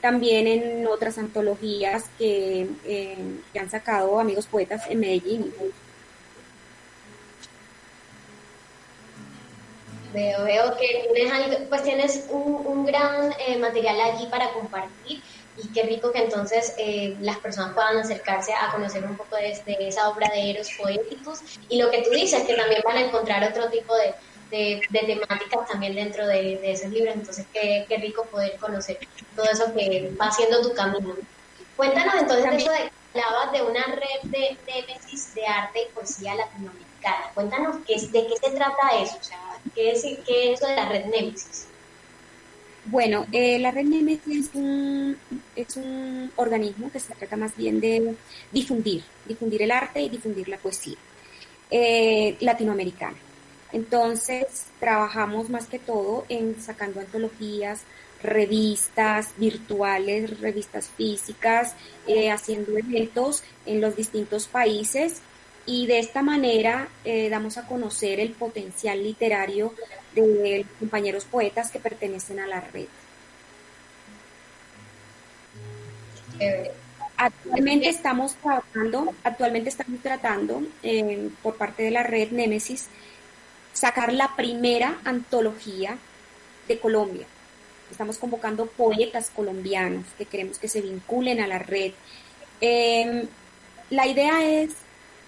también 0.00 0.46
en 0.46 0.86
otras 0.86 1.18
antologías 1.18 2.04
que, 2.18 2.66
eh, 2.86 3.16
han 3.58 3.70
sacado 3.70 4.18
amigos 4.18 4.46
poetas 4.46 4.82
en 4.88 5.00
Medellín. 5.00 5.52
Veo, 10.14 10.44
veo 10.44 10.76
que 10.76 11.08
tienes, 11.14 11.58
pues 11.68 11.82
tienes 11.82 12.26
un, 12.30 12.84
gran 12.84 13.32
eh, 13.46 13.56
material 13.58 13.98
allí 14.00 14.26
para 14.26 14.52
compartir 14.52 15.22
y 15.56 15.68
qué 15.68 15.82
rico 15.82 16.12
que 16.12 16.20
entonces 16.20 16.74
eh, 16.78 17.16
las 17.20 17.38
personas 17.38 17.74
puedan 17.74 17.98
acercarse 17.98 18.52
a 18.52 18.72
conocer 18.72 19.04
un 19.04 19.16
poco 19.16 19.36
de, 19.36 19.52
esa 19.80 20.08
obra 20.08 20.28
de 20.30 20.50
Eros 20.50 20.68
poéticos 20.78 21.40
y 21.68 21.80
lo 21.80 21.90
que 21.90 22.02
tú 22.02 22.10
dices, 22.10 22.42
que 22.44 22.54
también 22.54 22.80
van 22.84 22.96
a 22.96 23.00
encontrar 23.02 23.44
otro 23.50 23.68
tipo 23.68 23.94
de, 23.96 24.14
temáticas 24.90 25.68
también 25.68 25.94
dentro 25.94 26.26
de, 26.26 26.58
de 26.58 26.72
esos 26.72 26.90
libros, 26.90 27.14
entonces 27.14 27.46
qué, 27.52 27.86
qué, 27.88 27.96
rico 27.96 28.24
poder 28.26 28.56
conocer 28.58 28.98
todo 29.34 29.46
eso 29.50 29.72
que 29.74 30.12
va 30.20 30.26
haciendo 30.26 30.62
tu 30.62 30.74
camino. 30.74 31.14
Cuéntanos 31.76 32.14
entonces 32.14 32.52
eso 32.54 32.70
de 32.70 32.90
hablabas 33.14 33.52
de 33.52 33.62
una 33.62 33.84
red 33.86 34.30
de 34.30 34.56
Némesis 34.66 35.34
de 35.34 35.46
arte 35.46 35.82
y 35.82 35.94
poesía 35.94 36.34
latinoamericana. 36.34 37.30
Cuéntanos 37.34 37.76
qué, 37.86 37.94
de 37.94 38.26
qué 38.26 38.36
se 38.36 38.50
trata 38.50 38.88
eso, 39.00 39.16
o 39.20 39.24
sea, 39.24 39.38
qué 39.74 39.92
es, 39.92 40.02
qué 40.26 40.52
es 40.52 40.60
eso 40.60 40.68
de 40.68 40.76
la 40.76 40.88
red 40.88 41.06
Némesis. 41.06 41.68
Bueno, 42.84 43.26
eh, 43.30 43.60
la 43.60 43.70
Red 43.70 43.84
Nemesis 43.84 44.50
es 45.54 45.76
un, 45.76 46.32
organismo 46.34 46.90
que 46.90 46.98
se 46.98 47.14
trata 47.14 47.36
más 47.36 47.56
bien 47.56 47.80
de 47.80 48.16
difundir, 48.50 49.04
difundir 49.26 49.62
el 49.62 49.70
arte 49.70 50.00
y 50.00 50.08
difundir 50.08 50.48
la 50.48 50.58
poesía 50.58 50.96
eh, 51.70 52.36
latinoamericana. 52.40 53.16
Entonces, 53.72 54.66
trabajamos 54.80 55.48
más 55.48 55.66
que 55.66 55.78
todo 55.78 56.24
en 56.28 56.60
sacando 56.60 57.00
antologías, 57.00 57.82
revistas 58.22 59.30
virtuales, 59.36 60.40
revistas 60.40 60.88
físicas, 60.88 61.74
eh, 62.08 62.30
haciendo 62.30 62.76
eventos 62.76 63.44
en 63.64 63.80
los 63.80 63.94
distintos 63.94 64.48
países 64.48 65.22
y 65.66 65.86
de 65.86 66.00
esta 66.00 66.22
manera 66.22 66.88
damos 67.30 67.56
a 67.56 67.68
conocer 67.68 68.18
el 68.18 68.32
potencial 68.32 69.00
literario 69.00 69.72
de 70.14 70.66
compañeros 70.78 71.24
poetas 71.24 71.70
que 71.70 71.80
pertenecen 71.80 72.40
a 72.40 72.46
la 72.46 72.60
red. 72.60 72.86
Actualmente 77.16 77.88
estamos 77.88 78.34
trabajando, 78.34 79.14
actualmente 79.22 79.68
estamos 79.68 80.00
tratando 80.00 80.62
eh, 80.82 81.30
por 81.42 81.56
parte 81.56 81.84
de 81.84 81.92
la 81.92 82.02
red 82.02 82.32
Némesis 82.32 82.88
sacar 83.72 84.12
la 84.12 84.34
primera 84.34 84.98
antología 85.04 85.98
de 86.68 86.78
Colombia. 86.80 87.26
Estamos 87.90 88.18
convocando 88.18 88.66
poetas 88.66 89.30
colombianos 89.30 90.04
que 90.18 90.24
queremos 90.24 90.58
que 90.58 90.68
se 90.68 90.80
vinculen 90.80 91.40
a 91.40 91.46
la 91.46 91.58
red. 91.58 91.92
Eh, 92.60 93.26
la 93.90 94.06
idea 94.06 94.44
es 94.44 94.70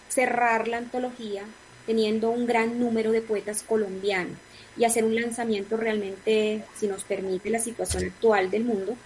cerrar 0.09 0.69
la 0.69 0.79
antología 0.79 1.45
teniendo 1.87 2.31
un 2.31 2.47
gran 2.47 2.79
número 2.79 3.13
de 3.13 3.21
poetas 3.21 3.63
colombianos 3.63 4.37
y 4.77 4.85
hacer 4.85 5.05
un 5.05 5.15
lanzamiento 5.15 5.77
realmente, 5.77 6.63
si 6.77 6.87
nos 6.87 7.05
permite 7.05 7.51
la 7.51 7.61
situación 7.61 8.05
actual 8.05 8.51
del 8.51 8.65
mundo, 8.65 8.97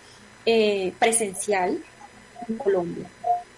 eh, 0.46 0.92
presencial 0.98 1.78
en 2.48 2.56
Colombia. 2.56 3.06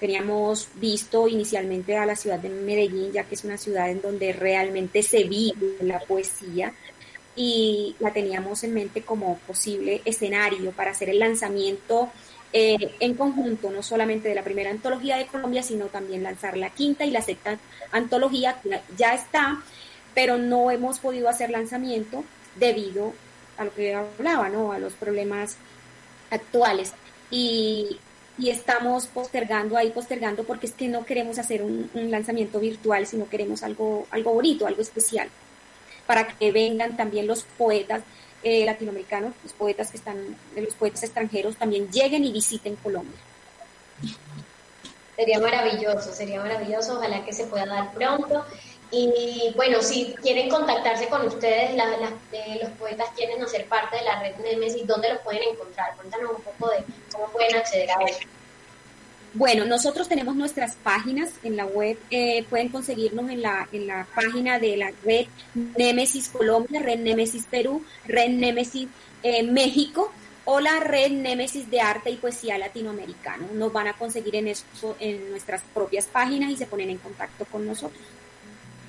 teníamos 0.01 0.69
visto 0.77 1.29
inicialmente 1.29 1.95
a 1.95 2.07
la 2.07 2.17
ciudad 2.17 2.39
de 2.39 2.49
Medellín, 2.49 3.13
ya 3.13 3.25
que 3.25 3.35
es 3.35 3.45
una 3.45 3.59
ciudad 3.59 3.91
en 3.91 4.01
donde 4.01 4.33
realmente 4.33 5.03
se 5.03 5.25
vive 5.25 5.77
la 5.83 6.01
poesía, 6.01 6.73
y 7.37 7.95
la 8.01 8.13
teníamos 8.13 8.65
en 8.65 8.75
mente 8.75 9.03
como 9.03 9.39
posible 9.47 10.03
escenario 10.05 10.73
para 10.73 10.91
hacer 10.91 11.11
el 11.11 11.19
lanzamiento 11.19 12.11
eh, 12.53 12.95
en 12.99 13.15
conjunto, 13.15 13.71
no 13.71 13.83
solamente 13.83 14.29
de 14.29 14.35
la 14.35 14.43
primera 14.43 14.71
antología 14.71 15.17
de 15.17 15.27
Colombia, 15.27 15.63
sino 15.63 15.87
también 15.87 16.23
lanzar 16.23 16.57
la 16.57 16.71
quinta 16.71 17.05
y 17.05 17.11
la 17.11 17.23
sexta 17.23 17.59
antología, 17.93 18.61
que 18.61 18.81
ya 18.97 19.15
está, 19.15 19.63
pero 20.15 20.37
no 20.37 20.71
hemos 20.71 20.99
podido 20.99 21.29
hacer 21.29 21.51
lanzamiento 21.51 22.25
debido 22.57 23.15
a 23.57 23.65
lo 23.65 23.75
que 23.75 23.95
hablaba, 23.95 24.49
¿no? 24.49 24.73
A 24.73 24.79
los 24.79 24.95
problemas 24.95 25.57
actuales. 26.31 26.93
Y, 27.31 27.99
estamos 28.43 29.07
postergando 29.07 29.77
ahí, 29.77 29.91
postergando, 29.91 30.45
porque 30.45 30.67
es 30.67 30.73
que 30.73 30.89
no 30.89 31.05
queremos 31.05 31.39
hacer 31.39 31.63
un, 31.63 31.91
un 31.93 32.11
lanzamiento 32.11 32.59
virtual, 32.59 33.07
sino 33.07 33.29
queremos 33.29 33.63
algo, 33.63 34.07
algo 34.11 34.33
bonito, 34.33 34.67
algo 34.67 34.81
especial 34.81 35.29
para 36.11 36.27
que 36.27 36.51
vengan 36.51 36.97
también 36.97 37.29
los 37.29 37.45
poetas 37.57 38.03
eh, 38.43 38.65
latinoamericanos, 38.65 39.35
los 39.43 39.53
poetas 39.53 39.91
que 39.91 39.99
están, 39.99 40.37
los 40.57 40.75
poetas 40.75 41.03
extranjeros 41.03 41.57
también 41.57 41.91
lleguen 41.91 42.25
y 42.25 42.33
visiten 42.33 42.77
Colombia. 42.77 43.19
Sería 45.17 45.39
maravilloso, 45.39 46.13
sería 46.13 46.41
maravilloso, 46.41 46.97
ojalá 46.97 47.25
que 47.25 47.33
se 47.33 47.45
pueda 47.45 47.67
dar 47.67 47.93
pronto. 47.93 48.45
Y 48.93 49.53
bueno, 49.55 49.83
si 49.83 50.15
quieren 50.15 50.49
contactarse 50.49 51.09
con 51.09 51.27
ustedes, 51.27 51.71
eh, 52.33 52.59
los 52.61 52.71
poetas 52.73 53.09
quieren 53.15 53.43
hacer 53.43 53.67
parte 53.67 53.97
de 53.97 54.03
la 54.03 54.21
red 54.21 54.35
Nemesis, 54.39 54.87
¿dónde 54.87 55.11
los 55.11 55.21
pueden 55.21 55.43
encontrar? 55.51 55.95
Cuéntanos 55.97 56.33
un 56.37 56.43
poco 56.43 56.71
de 56.71 56.85
cómo 57.13 57.29
pueden 57.29 57.55
acceder 57.57 57.91
a 57.91 58.03
eso. 58.05 58.21
Bueno, 59.33 59.65
nosotros 59.65 60.09
tenemos 60.09 60.35
nuestras 60.35 60.75
páginas 60.75 61.31
en 61.45 61.57
la 61.57 61.65
web, 61.65 61.97
eh, 62.11 62.45
pueden 62.51 62.69
conseguirnos 62.69 63.31
en 63.31 63.43
la, 63.43 63.69
en 63.71 63.87
la 63.87 64.05
página 64.13 64.59
de 64.59 64.77
la 64.77 64.93
red 65.05 65.27
Nemesis 65.55 66.29
Colombia, 66.29 66.81
red 66.81 66.99
Nemesis 66.99 67.47
Perú, 67.49 67.85
red 68.07 68.31
Nemesis 68.31 68.89
eh, 69.23 69.45
México 69.45 70.13
o 70.47 70.59
la 70.59 70.81
red 70.81 71.13
Nemesis 71.13 71.71
de 71.71 71.81
Arte 71.81 72.11
y 72.11 72.17
Poesía 72.17 72.59
Latinoamericano. 72.59 73.47
Nos 73.53 73.73
van 73.73 73.87
a 73.87 73.93
conseguir 73.93 74.35
en, 74.35 74.49
eso, 74.49 74.97
en 74.99 75.31
nuestras 75.31 75.63
propias 75.73 76.07
páginas 76.07 76.51
y 76.51 76.57
se 76.57 76.67
ponen 76.67 76.91
en 76.91 76.99
contacto 76.99 77.45
con 77.45 77.65
nosotros. 77.65 78.03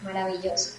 Maravilloso. 0.04 0.72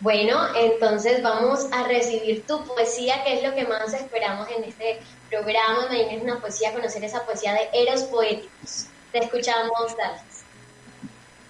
Bueno, 0.00 0.38
entonces 0.56 1.22
vamos 1.22 1.66
a 1.72 1.86
recibir 1.86 2.46
tu 2.46 2.64
poesía, 2.64 3.22
que 3.22 3.34
es 3.34 3.42
lo 3.42 3.54
que 3.54 3.66
más 3.66 3.92
esperamos 3.92 4.48
en 4.56 4.64
este 4.64 4.98
programa. 5.28 5.88
Es 5.94 6.22
una 6.22 6.40
poesía, 6.40 6.72
conocer 6.72 7.04
esa 7.04 7.22
poesía 7.26 7.52
de 7.52 7.68
Eros 7.74 8.04
Poéticos. 8.04 8.86
Te 9.12 9.18
escuchamos, 9.18 9.96
Dallas. 9.96 10.44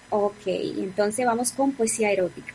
Ok, 0.09 0.45
entonces 0.45 1.25
vamos 1.25 1.51
con 1.51 1.71
poesía 1.73 2.11
erótica. 2.11 2.53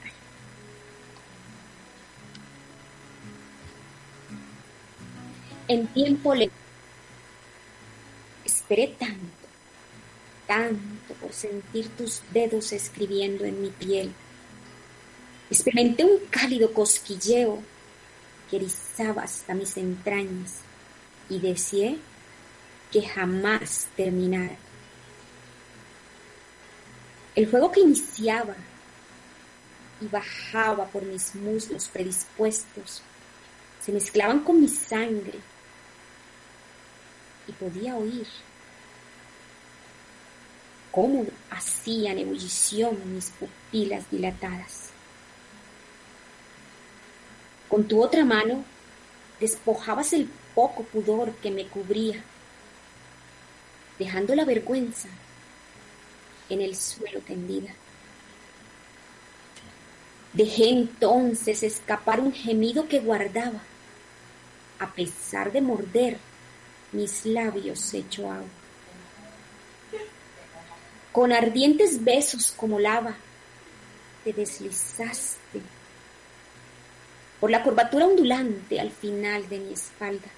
En 5.68 5.86
tiempo 5.88 6.34
le 6.34 6.50
esperé 8.44 8.88
tanto, 8.98 9.48
tanto 10.46 11.14
por 11.14 11.32
sentir 11.32 11.88
tus 11.96 12.22
dedos 12.32 12.72
escribiendo 12.72 13.44
en 13.44 13.62
mi 13.62 13.70
piel. 13.70 14.12
Experimenté 15.50 16.04
un 16.04 16.18
cálido 16.30 16.72
cosquilleo 16.72 17.62
que 18.50 18.56
erizaba 18.56 19.22
hasta 19.22 19.54
mis 19.54 19.76
entrañas 19.76 20.56
y 21.28 21.38
deseé 21.38 21.98
que 22.92 23.02
jamás 23.02 23.86
terminara. 23.96 24.56
El 27.36 27.46
fuego 27.46 27.70
que 27.70 27.80
iniciaba 27.80 28.56
y 30.00 30.06
bajaba 30.06 30.86
por 30.86 31.02
mis 31.02 31.34
muslos 31.34 31.86
predispuestos 31.88 33.02
se 33.84 33.92
mezclaban 33.92 34.40
con 34.40 34.58
mi 34.58 34.68
sangre 34.68 35.38
y 37.46 37.52
podía 37.52 37.94
oír 37.94 38.26
cómo 40.90 41.26
hacían 41.50 42.16
ebullición 42.16 43.14
mis 43.14 43.30
pupilas 43.32 44.10
dilatadas. 44.10 44.88
Con 47.68 47.86
tu 47.86 48.02
otra 48.02 48.24
mano 48.24 48.64
despojabas 49.38 50.14
el 50.14 50.26
poco 50.54 50.84
pudor 50.84 51.34
que 51.34 51.50
me 51.50 51.66
cubría, 51.66 52.24
dejando 53.98 54.34
la 54.34 54.46
vergüenza 54.46 55.10
en 56.48 56.60
el 56.60 56.76
suelo 56.76 57.20
tendida. 57.20 57.74
Dejé 60.32 60.68
entonces 60.68 61.62
escapar 61.62 62.20
un 62.20 62.32
gemido 62.32 62.88
que 62.88 63.00
guardaba, 63.00 63.62
a 64.78 64.92
pesar 64.92 65.50
de 65.50 65.62
morder 65.62 66.18
mis 66.92 67.24
labios 67.24 67.94
hecho 67.94 68.30
agua. 68.30 68.48
Con 71.12 71.32
ardientes 71.32 72.04
besos 72.04 72.52
como 72.54 72.78
lava, 72.78 73.16
te 74.24 74.34
deslizaste 74.34 75.62
por 77.40 77.50
la 77.50 77.62
curvatura 77.62 78.06
ondulante 78.06 78.78
al 78.78 78.90
final 78.90 79.48
de 79.48 79.58
mi 79.58 79.72
espalda, 79.72 80.28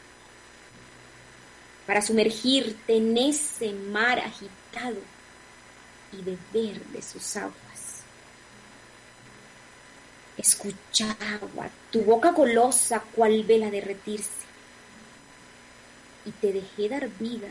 para 1.86 2.02
sumergirte 2.02 2.96
en 2.96 3.16
ese 3.16 3.72
mar 3.72 4.20
agitado 4.20 5.17
y 6.12 6.22
beber 6.22 6.84
de 6.86 7.02
sus 7.02 7.36
aguas. 7.36 7.54
Escuchaba 10.36 11.70
tu 11.90 12.02
boca 12.02 12.30
golosa 12.30 13.00
cual 13.00 13.42
vela 13.44 13.70
derretirse 13.70 14.46
y 16.24 16.30
te 16.30 16.52
dejé 16.52 16.88
dar 16.88 17.08
vida, 17.18 17.48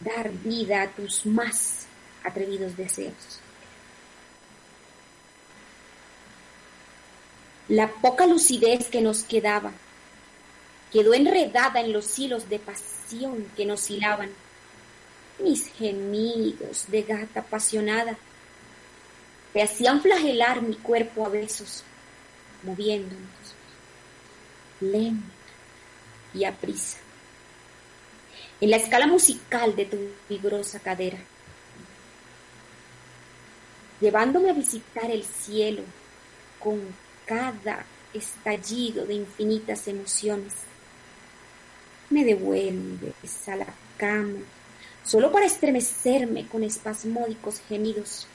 dar 0.00 0.30
vida 0.30 0.82
a 0.82 0.88
tus 0.88 1.26
más 1.26 1.86
atrevidos 2.22 2.76
deseos. 2.76 3.40
La 7.68 7.88
poca 7.88 8.26
lucidez 8.26 8.88
que 8.88 9.00
nos 9.00 9.24
quedaba 9.24 9.72
quedó 10.92 11.14
enredada 11.14 11.80
en 11.80 11.92
los 11.92 12.16
hilos 12.18 12.48
de 12.48 12.60
pasión 12.60 13.50
que 13.56 13.66
nos 13.66 13.90
hilaban 13.90 14.30
mis 15.38 15.68
gemidos 15.72 16.86
de 16.88 17.02
gata 17.02 17.40
apasionada 17.40 18.16
te 19.52 19.62
hacían 19.62 20.00
flagelar 20.02 20.62
mi 20.62 20.76
cuerpo 20.76 21.26
a 21.26 21.28
besos, 21.28 21.82
moviéndonos 22.62 23.56
lento 24.80 25.24
y 26.34 26.44
a 26.44 26.52
prisa. 26.52 26.98
En 28.60 28.70
la 28.70 28.76
escala 28.76 29.06
musical 29.06 29.74
de 29.76 29.86
tu 29.86 29.98
vigorosa 30.28 30.80
cadera, 30.80 31.18
llevándome 34.00 34.50
a 34.50 34.54
visitar 34.54 35.10
el 35.10 35.24
cielo 35.24 35.82
con 36.58 36.80
cada 37.24 37.84
estallido 38.12 39.06
de 39.06 39.14
infinitas 39.14 39.88
emociones, 39.88 40.54
me 42.10 42.24
devuelves 42.24 43.48
a 43.48 43.56
la 43.56 43.66
cama 43.96 44.40
solo 45.06 45.30
para 45.30 45.46
estremecerme 45.46 46.46
con 46.46 46.64
espasmódicos 46.64 47.60
gemidos. 47.68 48.26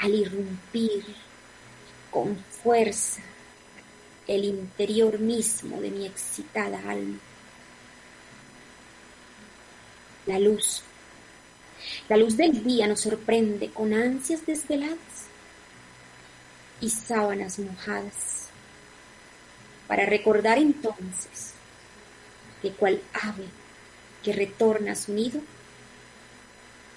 Al 0.00 0.14
irrumpir 0.14 1.04
con 2.10 2.36
fuerza 2.36 3.22
el 4.26 4.44
interior 4.44 5.18
mismo 5.18 5.80
de 5.80 5.90
mi 5.90 6.06
excitada 6.06 6.78
alma. 6.88 7.18
La 10.26 10.38
luz, 10.38 10.82
la 12.08 12.16
luz 12.16 12.36
del 12.36 12.64
día 12.64 12.86
nos 12.88 13.00
sorprende 13.00 13.70
con 13.70 13.94
ansias 13.94 14.44
desveladas 14.44 15.26
y 16.80 16.90
sábanas 16.90 17.58
mojadas, 17.58 18.48
para 19.86 20.04
recordar 20.04 20.58
entonces 20.58 21.52
que 22.60 22.72
cual 22.72 23.00
ave 23.14 23.46
que 24.26 24.32
retorna 24.32 24.90
a 24.90 25.12
nido, 25.12 25.40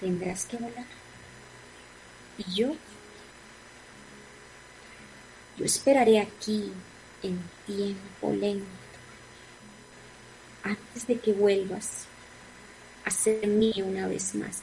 tendrás 0.00 0.46
que 0.46 0.56
volar. 0.56 0.84
Y 2.38 2.54
yo, 2.56 2.74
yo 5.56 5.64
esperaré 5.64 6.18
aquí 6.18 6.72
en 7.22 7.38
tiempo 7.68 8.32
lento, 8.32 8.66
antes 10.64 11.06
de 11.06 11.20
que 11.20 11.32
vuelvas 11.32 12.06
a 13.04 13.12
ser 13.12 13.46
mío 13.46 13.86
una 13.86 14.08
vez 14.08 14.34
más. 14.34 14.60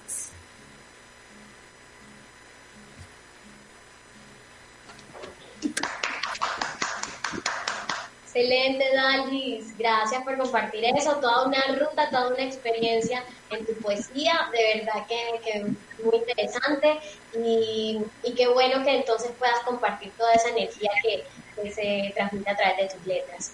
Excelente, 8.38 8.86
Dalis. 8.94 9.76
Gracias 9.80 10.24
por 10.24 10.38
compartir 10.38 10.86
eso, 10.96 11.16
toda 11.16 11.48
una 11.48 11.60
ruta, 11.80 12.08
toda 12.12 12.28
una 12.28 12.44
experiencia 12.44 13.24
en 13.50 13.66
tu 13.66 13.74
poesía. 13.78 14.48
De 14.52 14.80
verdad 14.80 15.08
que, 15.08 15.40
que 15.44 15.64
muy 16.04 16.18
interesante 16.18 17.00
y, 17.36 18.00
qué 18.36 18.48
bueno 18.48 18.84
que 18.84 18.98
entonces 18.98 19.32
puedas 19.40 19.60
compartir 19.62 20.12
toda 20.18 20.34
esa 20.34 20.50
energía 20.50 20.92
que, 21.02 21.26
se 21.72 22.14
transmite 22.14 22.52
a 22.52 22.56
través 22.56 22.78
de 22.78 22.96
tus 22.96 23.08
letras. 23.08 23.52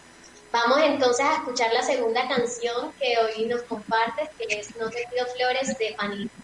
Vamos 0.52 0.82
entonces 0.84 1.26
a 1.26 1.36
escuchar 1.36 1.72
la 1.74 1.82
segunda 1.82 2.28
canción 2.28 2.92
que 3.00 3.16
hoy 3.18 3.46
nos 3.46 3.62
compartes, 3.62 4.28
que 4.38 4.60
es 4.60 4.76
No 4.76 4.90
te 4.90 5.08
pido 5.10 5.26
flores 5.28 5.78
de 5.78 5.96
Panito. 5.98 6.43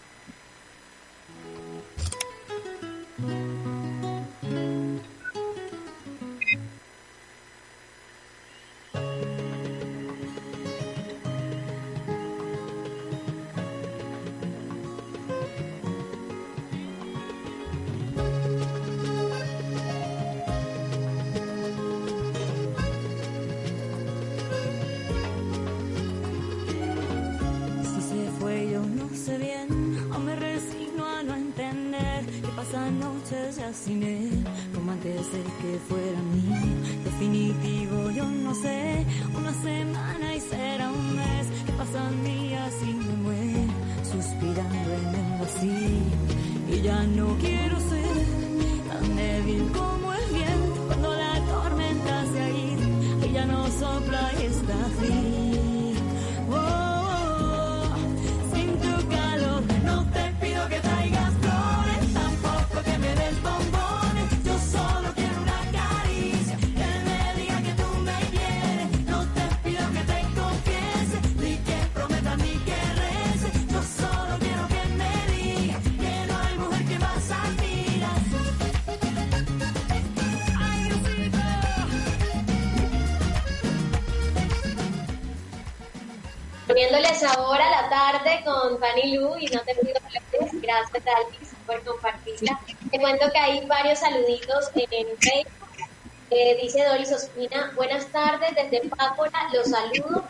Poniéndoles 86.90 87.22
ahora 87.22 87.70
la 87.70 87.88
tarde 87.88 88.42
con 88.44 88.78
Fanny 88.78 89.16
Lu 89.16 89.36
y 89.38 89.46
no 89.46 89.60
te 89.60 89.74
pido 89.76 90.00
flores. 90.00 90.62
Gracias, 90.62 91.02
Alice, 91.06 91.56
por 91.66 91.82
compartirla. 91.84 92.60
Te 92.90 92.98
cuento 92.98 93.30
que 93.30 93.38
hay 93.38 93.64
varios 93.66 94.00
saluditos 94.00 94.70
en 94.74 95.06
Facebook. 95.18 95.68
Eh, 96.30 96.58
dice 96.62 96.84
Doris 96.84 97.12
Ospina, 97.12 97.72
buenas 97.74 98.06
tardes 98.06 98.54
desde 98.54 98.88
Pácola, 98.88 99.48
los 99.52 99.68
saludo. 99.68 100.24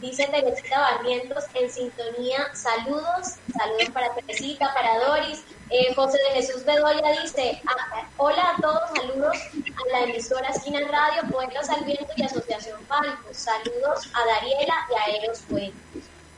Dice 0.00 0.26
Teresita 0.26 0.78
Barrientos 0.78 1.44
en 1.54 1.70
sintonía, 1.70 2.54
saludos, 2.54 3.36
saludos 3.56 3.90
para 3.92 4.14
Teresita, 4.14 4.72
para 4.74 4.98
Doris. 5.06 5.42
Eh, 5.70 5.92
José 5.94 6.18
de 6.28 6.34
Jesús 6.36 6.64
Bedoya 6.64 7.20
dice, 7.22 7.60
ah, 7.66 8.08
hola 8.18 8.50
a 8.50 8.60
todos, 8.60 8.82
saludos 8.94 9.36
a 9.36 9.92
la 9.92 10.04
emisora 10.04 10.48
Esquina 10.48 10.80
Radio, 10.80 11.28
Poetas 11.30 11.68
al 11.70 11.84
Viento 11.84 12.12
y 12.16 12.22
Asociación 12.22 12.80
Palco. 12.84 13.28
Saludos 13.32 14.08
a 14.14 14.24
Dariela 14.26 14.74
y 14.90 14.94
a 14.94 15.16
Eros. 15.16 15.40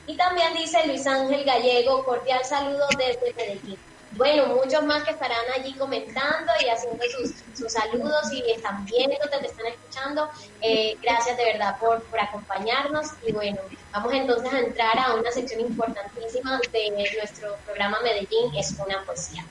Y 0.07 0.17
también 0.17 0.55
dice 0.55 0.87
Luis 0.87 1.07
Ángel 1.07 1.45
Gallego, 1.45 2.05
cordial 2.05 2.43
saludo 2.43 2.87
desde 2.97 3.35
Medellín. 3.35 3.79
Bueno, 4.13 4.47
muchos 4.47 4.83
más 4.85 5.05
que 5.05 5.11
estarán 5.11 5.45
allí 5.55 5.75
comentando 5.75 6.53
y 6.65 6.69
haciendo 6.69 7.05
sus, 7.17 7.35
sus 7.55 7.73
saludos 7.73 8.33
y 8.33 8.51
están 8.51 8.85
viéndote, 8.85 9.39
te 9.41 9.47
están 9.47 9.67
escuchando. 9.67 10.29
Eh, 10.61 10.97
gracias 11.03 11.37
de 11.37 11.45
verdad 11.45 11.79
por, 11.79 12.03
por 12.05 12.19
acompañarnos 12.19 13.07
y 13.27 13.33
bueno, 13.33 13.59
vamos 13.93 14.13
entonces 14.15 14.53
a 14.53 14.61
entrar 14.61 14.99
a 14.99 15.15
una 15.15 15.31
sección 15.31 15.61
importantísima 15.61 16.61
de 16.73 16.91
nuestro 17.17 17.57
programa 17.65 18.01
Medellín, 18.03 18.55
es 18.57 18.75
una 18.85 19.03
poesía, 19.05 19.45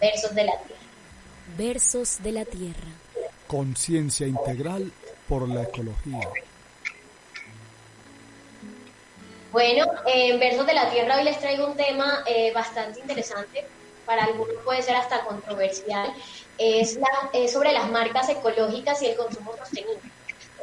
Versos 0.00 0.34
de 0.34 0.44
la 0.44 0.58
Tierra. 0.58 0.82
Versos 1.56 2.22
de 2.22 2.32
la 2.32 2.44
Tierra. 2.44 2.88
Conciencia 3.46 4.26
integral 4.26 4.92
por 5.28 5.48
la 5.48 5.62
ecología. 5.62 6.28
Bueno, 9.52 9.86
en 10.06 10.40
Versos 10.40 10.66
de 10.66 10.74
la 10.74 10.90
Tierra 10.90 11.16
hoy 11.16 11.24
les 11.24 11.38
traigo 11.38 11.68
un 11.68 11.76
tema 11.76 12.24
eh, 12.26 12.52
bastante 12.52 13.00
interesante, 13.00 13.64
para 14.06 14.24
algunos 14.24 14.56
puede 14.64 14.82
ser 14.82 14.96
hasta 14.96 15.24
controversial, 15.24 16.12
es, 16.58 16.96
la, 16.96 17.48
sobre 17.48 17.72
las 17.72 17.90
marcas 17.90 18.28
ecológicas 18.28 19.02
y 19.02 19.06
el 19.06 19.16
consumo 19.16 19.56
sostenible. 19.56 20.10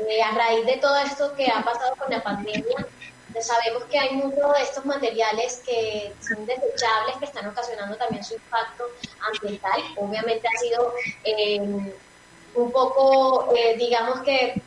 Eh, 0.07 0.21
a 0.21 0.31
raíz 0.31 0.65
de 0.65 0.77
todo 0.77 0.97
esto 0.97 1.33
que 1.35 1.47
ha 1.47 1.61
pasado 1.63 1.95
con 1.95 2.09
la 2.09 2.23
pandemia, 2.23 2.87
sabemos 3.41 3.83
que 3.85 3.97
hay 3.97 4.15
muchos 4.15 4.53
de 4.53 4.63
estos 4.63 4.85
materiales 4.85 5.61
que 5.65 6.13
son 6.19 6.45
desechables, 6.45 7.17
que 7.19 7.25
están 7.25 7.47
ocasionando 7.47 7.95
también 7.97 8.23
su 8.23 8.33
impacto 8.33 8.85
ambiental. 9.33 9.81
Obviamente 9.97 10.47
ha 10.47 10.59
sido 10.59 10.93
eh, 11.23 11.59
un 12.53 12.71
poco, 12.71 13.53
digamos 13.77 14.21
que, 14.21 14.61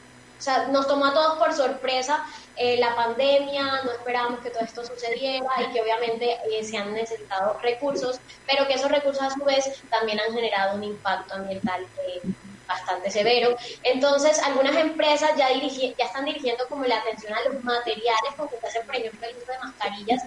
sea, 0.45 0.69
nos 0.69 0.87
tomó 0.87 1.07
a 1.07 1.15
todos 1.15 1.39
por 1.39 1.53
sorpresa 1.53 2.25
eh, 2.57 2.77
la 2.79 2.95
pandemia, 2.95 3.83
no 3.85 3.93
esperábamos 3.93 4.41
que 4.41 4.51
todo 4.51 4.63
esto 4.65 4.85
sucediera 4.85 5.49
y 5.59 5.73
que 5.73 5.81
obviamente 5.81 6.39
eh, 6.51 6.63
se 6.63 6.77
han 6.77 6.93
necesitado 6.93 7.59
recursos, 7.63 8.21
pero 8.47 8.67
que 8.67 8.75
esos 8.75 8.91
recursos 8.91 9.23
a 9.23 9.31
su 9.31 9.45
vez 9.45 9.83
también 9.91 10.21
han 10.21 10.33
generado 10.33 10.77
un 10.77 10.85
impacto 10.85 11.35
ambiental 11.35 11.87
eh, 12.07 12.21
bastante 12.67 13.11
severo. 13.11 13.57
Entonces, 13.83 14.39
algunas 14.43 14.77
empresas 14.77 15.31
ya, 15.37 15.49
ya 15.53 16.05
están 16.05 16.25
dirigiendo 16.25 16.67
como 16.69 16.85
la 16.85 16.99
atención 16.99 17.33
a 17.35 17.43
los 17.49 17.63
materiales, 17.65 18.35
como 18.37 18.51
se 18.51 18.67
hace, 18.67 18.81
por 18.83 18.97
ejemplo, 18.97 19.27
el 19.27 19.37
uso 19.37 19.53
de 19.53 19.59
mascarillas, 19.59 20.23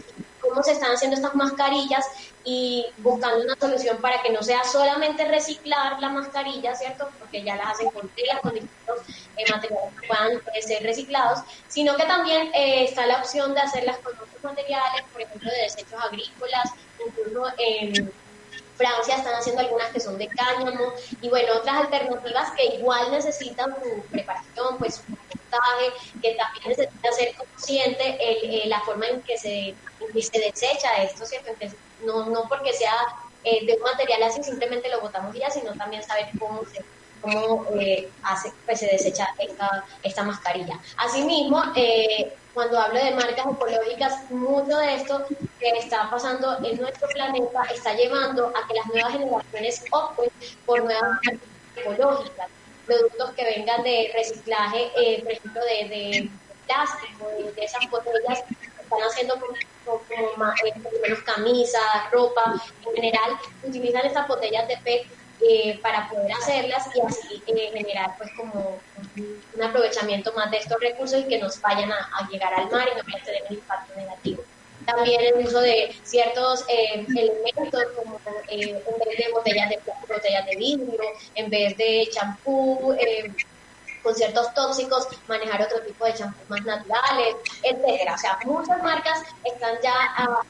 cómo 0.48 0.64
se 0.64 0.74
están 0.74 0.92
haciendo 0.92 1.16
estas 1.16 1.36
mascarillas 1.36 2.06
y 2.44 2.86
buscando 3.00 3.44
una 3.44 3.56
solución 3.60 3.98
para 3.98 4.22
que 4.22 4.30
no 4.30 4.42
sea 4.42 4.64
solamente 4.64 5.26
reciclar 5.26 6.00
la 6.00 6.10
mascarilla, 6.10 6.76
¿cierto? 6.76 7.10
Porque 7.20 7.44
ya 7.44 7.56
las 7.56 7.74
hacen 7.74 7.90
con 7.92 8.08
telas, 8.10 8.40
con 8.42 8.54
distintos 8.54 9.00
eh, 9.36 9.44
materiales 9.52 9.94
que 10.00 10.08
puedan 10.08 10.32
eh, 10.54 10.62
ser 10.62 10.84
reciclados, 10.84 11.40
sino 11.68 11.96
que 11.96 12.04
también 12.04 12.50
eh, 12.54 12.86
está 12.86 13.06
la 13.06 13.18
opción 13.18 13.54
de 13.54 13.62
hacerlas 13.62 13.98
con 13.98 14.14
otros 14.14 14.44
materiales, 14.44 15.04
por 15.12 15.22
ejemplo, 15.22 15.52
de 15.52 15.58
desechos 15.64 16.02
agrícolas, 16.02 16.72
incluso 17.06 17.52
en 17.58 18.12
Francia 18.78 19.16
están 19.18 19.34
haciendo 19.34 19.62
algunas 19.62 19.92
que 19.92 20.00
son 20.00 20.18
de 20.18 20.28
cáñamo 20.28 20.94
y 21.22 21.30
bueno, 21.30 21.54
otras 21.58 21.76
alternativas 21.76 22.52
que 22.52 22.66
igual 22.76 23.12
necesitan 23.12 23.76
su 23.82 24.02
preparación, 24.04 24.78
pues 24.78 25.02
que 26.22 26.36
también 26.36 26.68
necesita 26.68 27.12
ser 27.12 27.36
consciente 27.36 28.18
el, 28.20 28.70
la 28.70 28.82
forma 28.82 29.08
en 29.08 29.22
que 29.22 29.38
se, 29.38 29.76
se 30.22 30.40
desecha 30.40 31.04
esto, 31.04 31.26
¿cierto? 31.26 31.52
no, 32.06 32.26
no 32.26 32.48
porque 32.48 32.74
sea 32.74 32.96
de 33.44 33.74
un 33.76 33.82
material 33.82 34.24
así 34.24 34.44
simplemente 34.44 34.90
lo 34.90 35.00
botamos 35.00 35.34
ya, 35.34 35.50
sino 35.50 35.74
también 35.74 36.04
saber 36.04 36.28
cómo 36.38 36.64
se 36.66 36.84
cómo 37.22 37.66
eh, 37.80 38.10
hace, 38.24 38.52
pues, 38.66 38.80
se 38.80 38.88
desecha 38.88 39.28
esta, 39.40 39.86
esta 40.04 40.24
mascarilla. 40.24 40.80
Asimismo, 40.98 41.62
eh, 41.76 42.34
cuando 42.54 42.80
hablo 42.80 43.04
de 43.04 43.12
marcas 43.12 43.46
ecológicas, 43.46 44.32
mucho 44.32 44.78
de 44.78 44.96
esto 44.96 45.26
que 45.60 45.70
está 45.78 46.10
pasando 46.10 46.58
en 46.64 46.80
nuestro 46.80 47.08
planeta 47.10 47.62
está 47.74 47.94
llevando 47.94 48.48
a 48.48 48.68
que 48.68 48.74
las 48.74 48.86
nuevas 48.88 49.14
generaciones 49.14 49.84
opten 49.92 50.30
por 50.66 50.84
nuevas 50.84 51.04
marcas 51.04 51.40
ecológicas, 51.76 52.48
productos 52.88 53.32
que 53.32 53.44
vengan 53.44 53.84
de 53.84 54.12
reciclaje, 54.14 54.90
eh, 54.98 55.22
por 55.22 55.32
ejemplo, 55.32 55.62
de, 55.64 56.30
plástico, 56.66 57.28
de, 57.56 57.64
esas 57.64 57.90
botellas 57.90 58.44
están 58.82 59.00
haciendo 59.08 59.40
como, 59.40 60.02
menos 61.02 61.20
camisas, 61.20 61.82
ropa 62.12 62.56
en 62.86 62.96
general, 62.96 63.38
utilizan 63.64 64.06
estas 64.06 64.28
botellas 64.28 64.68
de 64.68 64.78
PET 64.78 65.06
eh, 65.42 65.80
para 65.84 66.10
poder 66.10 66.32
hacerlas 66.34 66.90
y 66.96 67.02
así 67.02 67.44
eh, 67.48 67.72
generar 67.74 68.18
pues 68.18 68.30
como 68.36 68.80
un 69.56 69.64
aprovechamiento 69.64 70.34
más 70.34 70.50
de 70.50 70.58
estos 70.58 70.80
recursos 70.80 71.20
y 71.20 71.28
que 71.28 71.38
nos 71.38 71.62
vayan 71.62 71.92
a, 71.92 72.28
llegar 72.32 72.54
al 72.54 72.70
mar 72.72 72.88
y 72.92 72.98
no 72.98 73.04
vayan 73.04 73.22
a 73.22 73.26
tener 73.26 73.44
un 73.50 73.56
impacto 73.56 73.94
negativo. 73.96 74.44
También 74.88 75.20
el 75.22 75.46
uso 75.46 75.60
de 75.60 75.94
ciertos 76.04 76.64
eh, 76.70 77.06
elementos 77.10 77.84
como 77.98 78.20
en 78.48 78.72
vez 78.72 79.18
de 79.18 79.32
botellas 79.34 79.70
de, 79.70 79.80
botellas 80.08 80.46
de 80.46 80.56
vidrio, 80.56 81.02
en 81.36 81.50
vez 81.50 81.76
de 81.76 82.08
champú, 82.10 82.96
con 84.02 84.16
ciertos 84.16 84.54
tóxicos, 84.54 85.10
manejar 85.28 85.62
otro 85.62 85.82
tipo 85.82 86.06
de 86.06 86.14
champús 86.14 86.50
más 86.50 86.64
naturales, 86.64 87.36
etcétera. 87.64 88.16
O 88.16 88.18
sea, 88.18 88.40
muchas 88.46 88.82
marcas 88.82 89.24
están 89.44 89.76
ya 89.84 89.94
ah, 90.16 90.42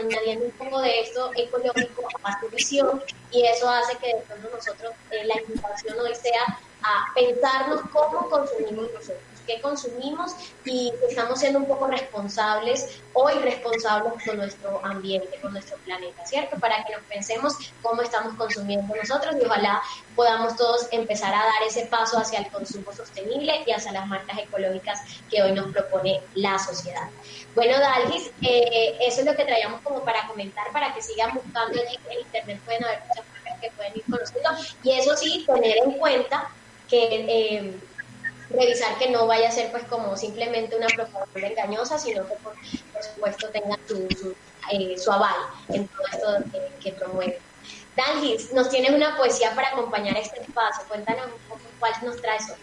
añadiendo 0.00 0.46
un 0.46 0.52
poco 0.52 0.80
de 0.80 1.00
esto 1.00 1.30
ecológico 1.36 2.08
a 2.22 2.40
su 2.40 2.48
visión 2.48 3.02
y 3.30 3.44
eso 3.44 3.68
hace 3.68 3.98
que 3.98 4.06
de 4.14 4.50
nosotros 4.50 4.94
eh, 5.10 5.24
la 5.26 5.38
invitación 5.40 6.00
hoy 6.00 6.14
sea 6.14 6.58
a 6.82 7.12
pensarnos 7.14 7.82
cómo 7.92 8.30
consumimos 8.30 8.90
nosotros 8.92 9.31
qué 9.46 9.60
consumimos 9.60 10.32
y 10.64 10.92
estamos 11.08 11.40
siendo 11.40 11.58
un 11.58 11.66
poco 11.66 11.86
responsables 11.86 13.00
o 13.12 13.30
irresponsables 13.30 14.12
con 14.24 14.36
nuestro 14.36 14.84
ambiente, 14.84 15.38
con 15.40 15.52
nuestro 15.52 15.76
planeta, 15.78 16.24
¿cierto? 16.26 16.58
Para 16.58 16.84
que 16.84 16.94
nos 16.94 17.02
pensemos 17.04 17.54
cómo 17.82 18.02
estamos 18.02 18.34
consumiendo 18.34 18.94
nosotros 18.94 19.36
y 19.40 19.44
ojalá 19.44 19.82
podamos 20.14 20.56
todos 20.56 20.88
empezar 20.90 21.34
a 21.34 21.38
dar 21.38 21.62
ese 21.66 21.86
paso 21.86 22.18
hacia 22.18 22.40
el 22.40 22.48
consumo 22.50 22.92
sostenible 22.92 23.62
y 23.66 23.72
hacia 23.72 23.92
las 23.92 24.06
marcas 24.06 24.38
ecológicas 24.38 25.00
que 25.30 25.42
hoy 25.42 25.52
nos 25.52 25.72
propone 25.72 26.20
la 26.34 26.58
sociedad. 26.58 27.08
Bueno, 27.54 27.78
Dalgis, 27.78 28.30
eh, 28.42 28.96
eso 29.00 29.20
es 29.20 29.26
lo 29.26 29.34
que 29.34 29.44
traíamos 29.44 29.80
como 29.82 30.02
para 30.02 30.26
comentar, 30.26 30.70
para 30.72 30.94
que 30.94 31.02
sigan 31.02 31.34
buscando 31.34 31.80
allí 31.80 31.98
en 32.10 32.20
internet, 32.20 32.60
pueden 32.64 32.84
haber 32.84 33.00
muchas 33.08 33.24
marcas 33.32 33.60
que 33.60 33.70
pueden 33.72 33.92
ir 33.96 34.04
conociendo 34.08 34.50
y 34.82 34.92
eso 34.92 35.16
sí, 35.16 35.44
tener 35.46 35.78
en 35.84 35.92
cuenta 35.92 36.48
que... 36.88 37.06
Eh, 37.10 37.80
revisar 38.52 38.98
que 38.98 39.10
no 39.10 39.26
vaya 39.26 39.48
a 39.48 39.52
ser 39.52 39.70
pues 39.70 39.84
como 39.84 40.16
simplemente 40.16 40.76
una 40.76 40.86
propaganda 40.88 41.48
engañosa, 41.48 41.98
sino 41.98 42.26
que 42.26 42.34
por, 42.36 42.54
supuesto 43.02 43.48
tenga 43.48 43.78
su, 43.86 44.08
su, 44.16 44.34
eh, 44.72 44.96
aval 45.10 45.34
en 45.68 45.88
todo 45.88 46.06
esto 46.12 46.58
que, 46.80 46.92
promueve. 46.92 47.38
Dan 47.96 48.22
nos 48.54 48.70
tienes 48.70 48.90
una 48.90 49.16
poesía 49.16 49.54
para 49.54 49.68
acompañar 49.68 50.16
este 50.16 50.40
espacio. 50.40 50.84
Cuéntanos 50.88 51.26
un 51.26 51.48
poco 51.48 51.60
cuál 51.78 51.92
nos 52.02 52.20
traes 52.20 52.50
hoy. 52.50 52.56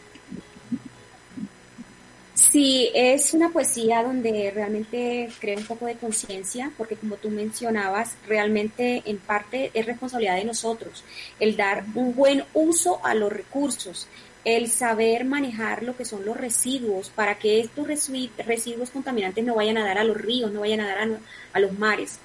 Sí, 2.33 2.89
es 2.95 3.33
una 3.35 3.49
poesía 3.49 4.01
donde 4.01 4.49
realmente 4.49 5.29
crea 5.39 5.55
un 5.57 5.65
poco 5.65 5.85
de 5.85 5.95
conciencia, 5.97 6.71
porque 6.77 6.95
como 6.95 7.17
tú 7.17 7.29
mencionabas, 7.29 8.15
realmente 8.27 9.03
en 9.05 9.19
parte 9.19 9.69
es 9.73 9.85
responsabilidad 9.85 10.35
de 10.35 10.45
nosotros 10.45 11.03
el 11.39 11.55
dar 11.55 11.83
un 11.93 12.15
buen 12.15 12.45
uso 12.55 13.01
a 13.03 13.13
los 13.13 13.31
recursos 13.31 14.07
el 14.45 14.69
saber 14.69 15.25
manejar 15.25 15.83
lo 15.83 15.97
que 15.97 16.05
son 16.05 16.25
los 16.25 16.37
residuos 16.37 17.09
para 17.09 17.37
que 17.37 17.59
estos 17.59 17.87
residuos 17.87 18.89
contaminantes 18.89 19.43
no 19.43 19.55
vayan 19.55 19.77
a 19.77 19.85
dar 19.85 19.97
a 19.97 20.03
los 20.03 20.17
ríos, 20.17 20.51
no 20.51 20.61
vayan 20.61 20.81
a 20.81 20.87
dar 20.87 21.19
a, 21.53 21.59
los 21.59 21.77
mares. 21.77 22.19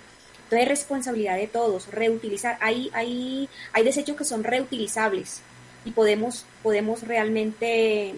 Entonces 0.44 0.62
es 0.62 0.68
responsabilidad 0.68 1.36
de 1.36 1.48
todos, 1.48 1.88
reutilizar. 1.88 2.56
Hay, 2.60 2.90
hay, 2.92 3.48
hay 3.72 3.84
desechos 3.84 4.16
que 4.16 4.24
son 4.24 4.44
reutilizables 4.44 5.40
y 5.84 5.90
podemos, 5.90 6.44
podemos 6.62 7.02
realmente 7.02 8.14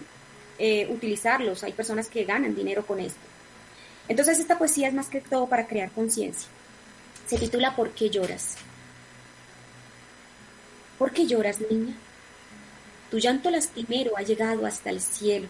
eh, 0.59 0.87
utilizarlos. 0.89 1.63
Hay 1.63 1.73
personas 1.73 2.07
que 2.07 2.25
ganan 2.25 2.55
dinero 2.55 2.85
con 2.85 2.99
esto. 2.99 3.19
Entonces 4.07 4.39
esta 4.39 4.57
poesía 4.57 4.87
es 4.87 4.93
más 4.93 5.07
que 5.07 5.21
todo 5.21 5.47
para 5.47 5.67
crear 5.67 5.91
conciencia. 5.91 6.47
Se 7.25 7.37
titula 7.37 7.75
¿Por 7.75 7.91
qué 7.91 8.09
lloras? 8.09 8.55
¿Por 10.97 11.11
qué 11.11 11.25
lloras, 11.25 11.59
niña? 11.69 11.95
Tu 13.09 13.19
llanto 13.19 13.49
lastimero 13.49 14.17
ha 14.17 14.21
llegado 14.21 14.65
hasta 14.65 14.89
el 14.89 15.01
cielo. 15.01 15.47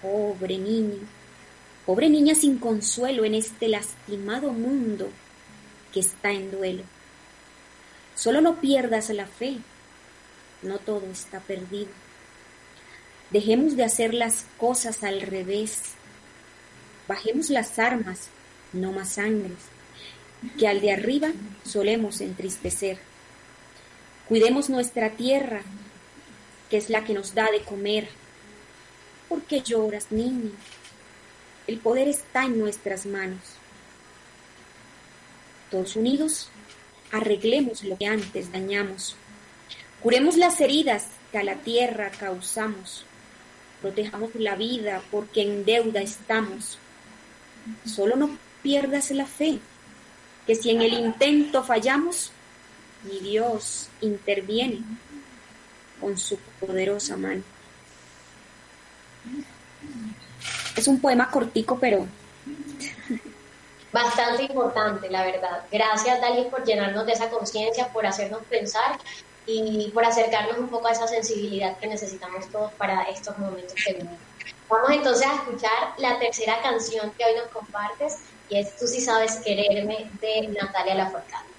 Pobre 0.00 0.58
niño, 0.58 0.98
pobre 1.84 2.08
niña 2.08 2.34
sin 2.34 2.58
consuelo 2.58 3.24
en 3.24 3.34
este 3.34 3.68
lastimado 3.68 4.52
mundo 4.52 5.10
que 5.92 6.00
está 6.00 6.30
en 6.30 6.50
duelo. 6.50 6.84
Solo 8.14 8.40
no 8.40 8.60
pierdas 8.60 9.10
la 9.10 9.26
fe, 9.26 9.58
no 10.62 10.78
todo 10.78 11.06
está 11.10 11.40
perdido. 11.40 11.90
Dejemos 13.30 13.76
de 13.76 13.84
hacer 13.84 14.14
las 14.14 14.46
cosas 14.56 15.04
al 15.04 15.20
revés. 15.20 15.80
Bajemos 17.06 17.50
las 17.50 17.78
armas, 17.78 18.28
no 18.72 18.92
más 18.92 19.10
sangres, 19.10 19.58
que 20.58 20.68
al 20.68 20.80
de 20.80 20.92
arriba 20.92 21.28
solemos 21.64 22.20
entristecer. 22.20 22.98
Cuidemos 24.28 24.68
nuestra 24.70 25.10
tierra 25.10 25.62
que 26.70 26.76
es 26.76 26.90
la 26.90 27.04
que 27.04 27.14
nos 27.14 27.34
da 27.34 27.50
de 27.50 27.62
comer. 27.62 28.08
¿Por 29.28 29.42
qué 29.42 29.60
lloras, 29.60 30.10
niña? 30.10 30.50
El 31.66 31.78
poder 31.78 32.08
está 32.08 32.44
en 32.44 32.58
nuestras 32.58 33.06
manos. 33.06 33.40
Todos 35.70 35.96
unidos, 35.96 36.48
arreglemos 37.12 37.84
lo 37.84 37.96
que 37.98 38.06
antes 38.06 38.52
dañamos. 38.52 39.16
Curemos 40.02 40.36
las 40.36 40.60
heridas 40.60 41.08
que 41.30 41.38
a 41.38 41.44
la 41.44 41.56
tierra 41.56 42.10
causamos. 42.10 43.04
Protejamos 43.82 44.34
la 44.34 44.56
vida 44.56 45.02
porque 45.10 45.42
en 45.42 45.64
deuda 45.64 46.00
estamos. 46.00 46.78
Solo 47.84 48.16
no 48.16 48.38
pierdas 48.62 49.10
la 49.10 49.26
fe, 49.26 49.58
que 50.46 50.54
si 50.54 50.70
en 50.70 50.80
el 50.80 50.94
intento 50.94 51.62
fallamos, 51.62 52.32
mi 53.04 53.18
Dios 53.20 53.88
interviene 54.00 54.80
con 56.00 56.16
su 56.16 56.38
poderosa 56.60 57.16
mano. 57.16 57.42
Es 60.76 60.86
un 60.86 61.00
poema 61.00 61.30
cortico, 61.30 61.78
pero... 61.78 62.06
Bastante 63.92 64.44
importante, 64.44 65.08
la 65.10 65.24
verdad. 65.24 65.64
Gracias, 65.72 66.20
Dalí, 66.20 66.44
por 66.44 66.64
llenarnos 66.64 67.06
de 67.06 67.12
esa 67.12 67.30
conciencia, 67.30 67.88
por 67.88 68.06
hacernos 68.06 68.42
pensar 68.44 68.98
y 69.46 69.90
por 69.94 70.04
acercarnos 70.04 70.58
un 70.58 70.68
poco 70.68 70.88
a 70.88 70.92
esa 70.92 71.08
sensibilidad 71.08 71.78
que 71.78 71.86
necesitamos 71.86 72.46
todos 72.48 72.70
para 72.74 73.04
estos 73.04 73.36
momentos 73.38 73.74
que 73.74 73.94
vivimos. 73.94 74.18
Vamos 74.68 74.90
entonces 74.90 75.26
a 75.26 75.36
escuchar 75.36 75.94
la 75.96 76.18
tercera 76.18 76.60
canción 76.60 77.10
que 77.16 77.24
hoy 77.24 77.34
nos 77.34 77.48
compartes 77.48 78.18
y 78.50 78.58
es 78.58 78.76
Tú 78.76 78.86
si 78.86 79.00
sabes 79.00 79.36
quererme 79.36 80.10
de 80.20 80.48
Natalia 80.48 80.94
Lafourcade. 80.94 81.57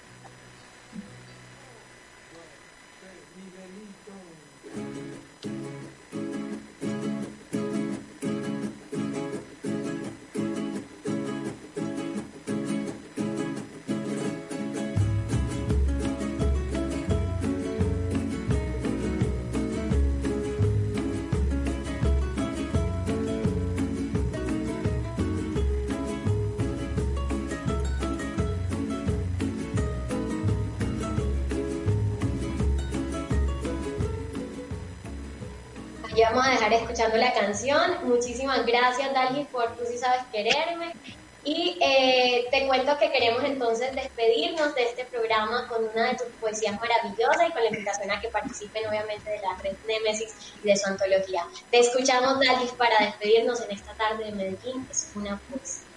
Vamos 36.30 36.46
a 36.46 36.50
dejar 36.50 36.72
escuchando 36.72 37.16
la 37.16 37.32
canción. 37.32 37.96
Muchísimas 38.04 38.64
gracias, 38.64 39.12
Dalgis, 39.12 39.46
por 39.48 39.76
tú 39.76 39.84
si 39.86 39.98
sabes 39.98 40.22
quererme. 40.32 40.94
Y 41.42 41.78
eh, 41.80 42.48
te 42.50 42.66
cuento 42.66 42.98
que 42.98 43.10
queremos 43.10 43.42
entonces 43.44 43.94
despedirnos 43.94 44.74
de 44.74 44.82
este 44.82 45.06
programa 45.06 45.66
con 45.68 45.86
una 45.86 46.08
de 46.08 46.18
tus 46.18 46.26
poesías 46.38 46.78
maravillosas 46.78 47.48
y 47.48 47.52
con 47.52 47.62
la 47.62 47.70
invitación 47.70 48.10
a 48.10 48.20
que 48.20 48.28
participen 48.28 48.86
obviamente 48.86 49.30
de 49.30 49.38
la 49.38 49.56
red 49.62 49.74
Nemesis 49.88 50.34
y 50.62 50.68
de 50.68 50.76
su 50.76 50.86
antología. 50.86 51.46
Te 51.70 51.78
escuchamos, 51.78 52.38
Dalgis, 52.40 52.72
para 52.72 53.06
despedirnos 53.06 53.60
en 53.62 53.70
esta 53.70 53.94
tarde 53.94 54.24
de 54.24 54.32
Medellín. 54.32 54.86
Es 54.90 55.10
una 55.14 55.40
poesía. 55.50 55.89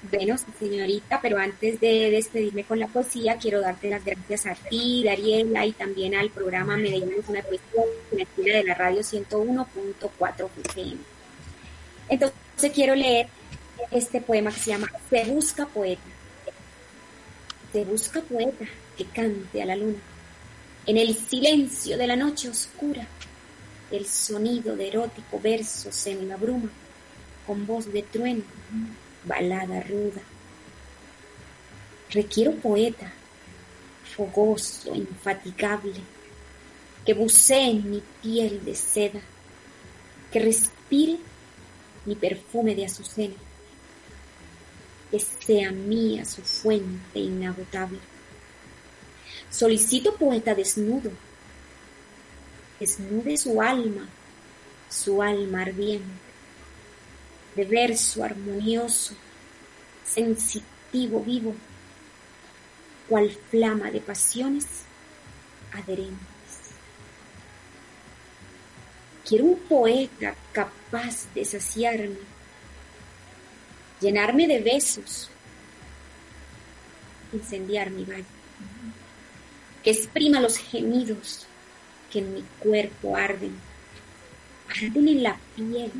Bueno, 0.00 0.36
señorita, 0.60 1.20
pero 1.20 1.38
antes 1.38 1.80
de 1.80 2.10
despedirme 2.10 2.62
con 2.62 2.78
la 2.78 2.86
poesía, 2.86 3.36
quiero 3.36 3.60
darte 3.60 3.90
las 3.90 4.04
gracias 4.04 4.46
a 4.46 4.54
ti, 4.54 5.02
Dariela, 5.04 5.66
y 5.66 5.72
también 5.72 6.14
al 6.14 6.30
programa 6.30 6.76
Medellín 6.76 7.14
una 7.26 7.42
poesía 7.42 8.58
de 8.58 8.64
la 8.64 8.74
radio 8.74 9.00
101.4 9.00 10.48
FM. 10.66 10.98
Entonces 12.08 12.72
quiero 12.72 12.94
leer 12.94 13.26
este 13.90 14.20
poema 14.20 14.52
que 14.52 14.60
se 14.60 14.70
llama 14.70 14.88
Se 15.10 15.24
busca 15.24 15.66
poeta. 15.66 16.00
Se 17.72 17.84
busca 17.84 18.20
poeta 18.20 18.66
que 18.96 19.04
cante 19.04 19.62
a 19.62 19.66
la 19.66 19.74
luna. 19.74 19.98
En 20.86 20.96
el 20.96 21.16
silencio 21.16 21.98
de 21.98 22.06
la 22.06 22.14
noche 22.14 22.48
oscura, 22.48 23.04
el 23.90 24.06
sonido 24.06 24.76
de 24.76 24.88
erótico 24.88 25.40
verso 25.40 25.90
se 25.90 26.14
me 26.14 26.32
abruma, 26.32 26.70
con 27.44 27.66
voz 27.66 27.92
de 27.92 28.02
trueno 28.02 28.44
balada 29.24 29.80
ruda. 29.80 30.20
Requiero 32.10 32.54
poeta, 32.54 33.12
fogoso, 34.16 34.94
infatigable, 34.94 36.00
que 37.04 37.14
bucee 37.14 37.70
en 37.70 37.90
mi 37.90 38.02
piel 38.22 38.64
de 38.64 38.74
seda, 38.74 39.20
que 40.32 40.40
respire 40.40 41.18
mi 42.04 42.14
perfume 42.14 42.74
de 42.74 42.86
azucena, 42.86 43.34
que 45.10 45.20
sea 45.20 45.70
mía 45.70 46.24
su 46.24 46.42
fuente 46.42 47.18
inagotable. 47.18 47.98
Solicito 49.50 50.14
poeta 50.16 50.54
desnudo, 50.54 51.10
desnude 52.80 53.36
su 53.36 53.60
alma 53.60 54.08
su 54.88 55.22
alma 55.22 55.62
ardiente, 55.62 56.06
de 57.58 57.64
verso 57.64 58.22
armonioso, 58.22 59.14
sensitivo, 60.04 61.20
vivo, 61.24 61.56
cual 63.08 63.36
flama 63.50 63.90
de 63.90 64.00
pasiones 64.00 64.64
adherentes. 65.72 66.20
Quiero 69.26 69.46
un 69.46 69.58
poeta 69.58 70.36
capaz 70.52 71.26
de 71.34 71.44
saciarme, 71.44 72.18
llenarme 74.00 74.46
de 74.46 74.60
besos, 74.60 75.28
incendiar 77.32 77.90
mi 77.90 78.04
valle, 78.04 78.24
que 79.82 79.90
exprima 79.90 80.38
los 80.38 80.58
gemidos 80.58 81.44
que 82.08 82.20
en 82.20 82.34
mi 82.34 82.44
cuerpo 82.60 83.16
arden, 83.16 83.56
arden 84.68 85.08
en 85.08 85.22
la 85.24 85.36
piel 85.56 85.90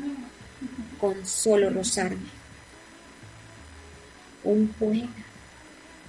con 0.99 1.25
solo 1.25 1.69
rozarme. 1.69 2.27
Un 4.43 4.67
poeta, 4.67 5.23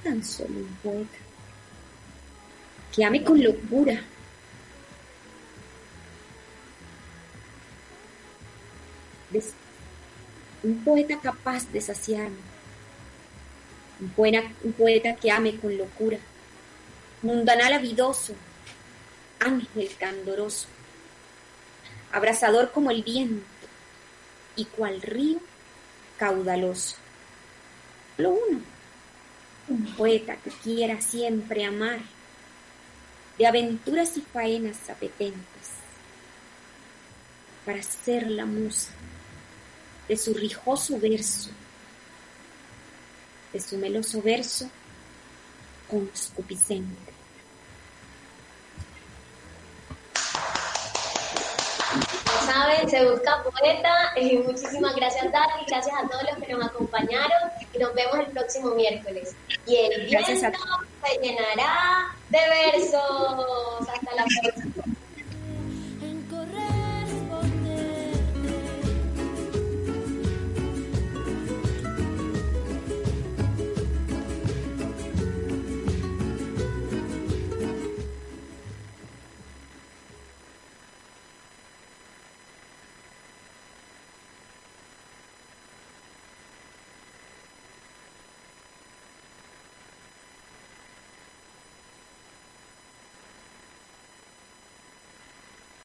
tan 0.03 0.23
solo 0.25 0.55
un 0.55 0.79
poeta, 0.83 1.19
que 2.95 3.05
ame 3.05 3.23
con 3.23 3.43
locura. 3.43 4.03
Un 10.63 10.85
poeta 10.85 11.19
capaz 11.21 11.71
de 11.71 11.81
saciarme, 11.81 12.37
un 14.01 14.09
poeta, 14.11 14.43
un 14.65 14.73
poeta 14.73 15.15
que 15.15 15.31
ame 15.31 15.57
con 15.57 15.77
locura, 15.79 16.19
mundanal 17.23 17.73
avidoso, 17.75 18.35
ángel 19.39 19.91
candoroso, 19.99 20.67
abrasador 22.13 22.73
como 22.73 22.91
el 22.91 23.05
viento 23.05 23.50
y 24.61 24.67
cual 24.67 25.01
río 25.01 25.41
caudaloso. 26.19 26.97
Lo 28.19 28.31
uno, 28.31 28.61
un 29.69 29.87
poeta 29.97 30.37
que 30.37 30.51
quiera 30.51 31.01
siempre 31.01 31.65
amar, 31.65 32.01
de 33.39 33.47
aventuras 33.47 34.19
y 34.19 34.21
faenas 34.21 34.91
apetentes, 34.91 35.71
para 37.65 37.83
ser 37.83 38.31
la 38.31 38.45
musa 38.45 38.91
de 40.09 40.17
su 40.19 40.35
rijoso 40.35 41.01
verso, 41.01 41.51
de 43.55 43.61
su 43.61 43.79
meloso 43.79 44.21
verso 44.21 44.69
conscupiscente. 45.89 47.10
Saben, 52.51 52.91
se 52.91 53.11
busca 53.11 53.43
poeta. 53.43 54.13
Eh, 54.17 54.43
muchísimas 54.47 54.95
gracias, 54.97 55.31
Dati. 55.33 55.65
Gracias 55.69 55.95
a 55.97 56.09
todos 56.09 56.23
los 56.25 56.45
que 56.45 56.53
nos 56.53 56.67
acompañaron. 56.67 57.51
Y 57.73 57.79
nos 57.79 57.95
vemos 57.95 58.19
el 58.19 58.27
próximo 58.27 58.75
miércoles. 58.75 59.35
Y 59.67 59.77
el 59.77 60.07
viento 60.07 60.27
se 60.27 61.19
llenará 61.23 62.15
de 62.29 62.39
versos. 62.39 63.89
Hasta 63.89 64.15
la 64.15 64.25
próxima. 64.25 64.85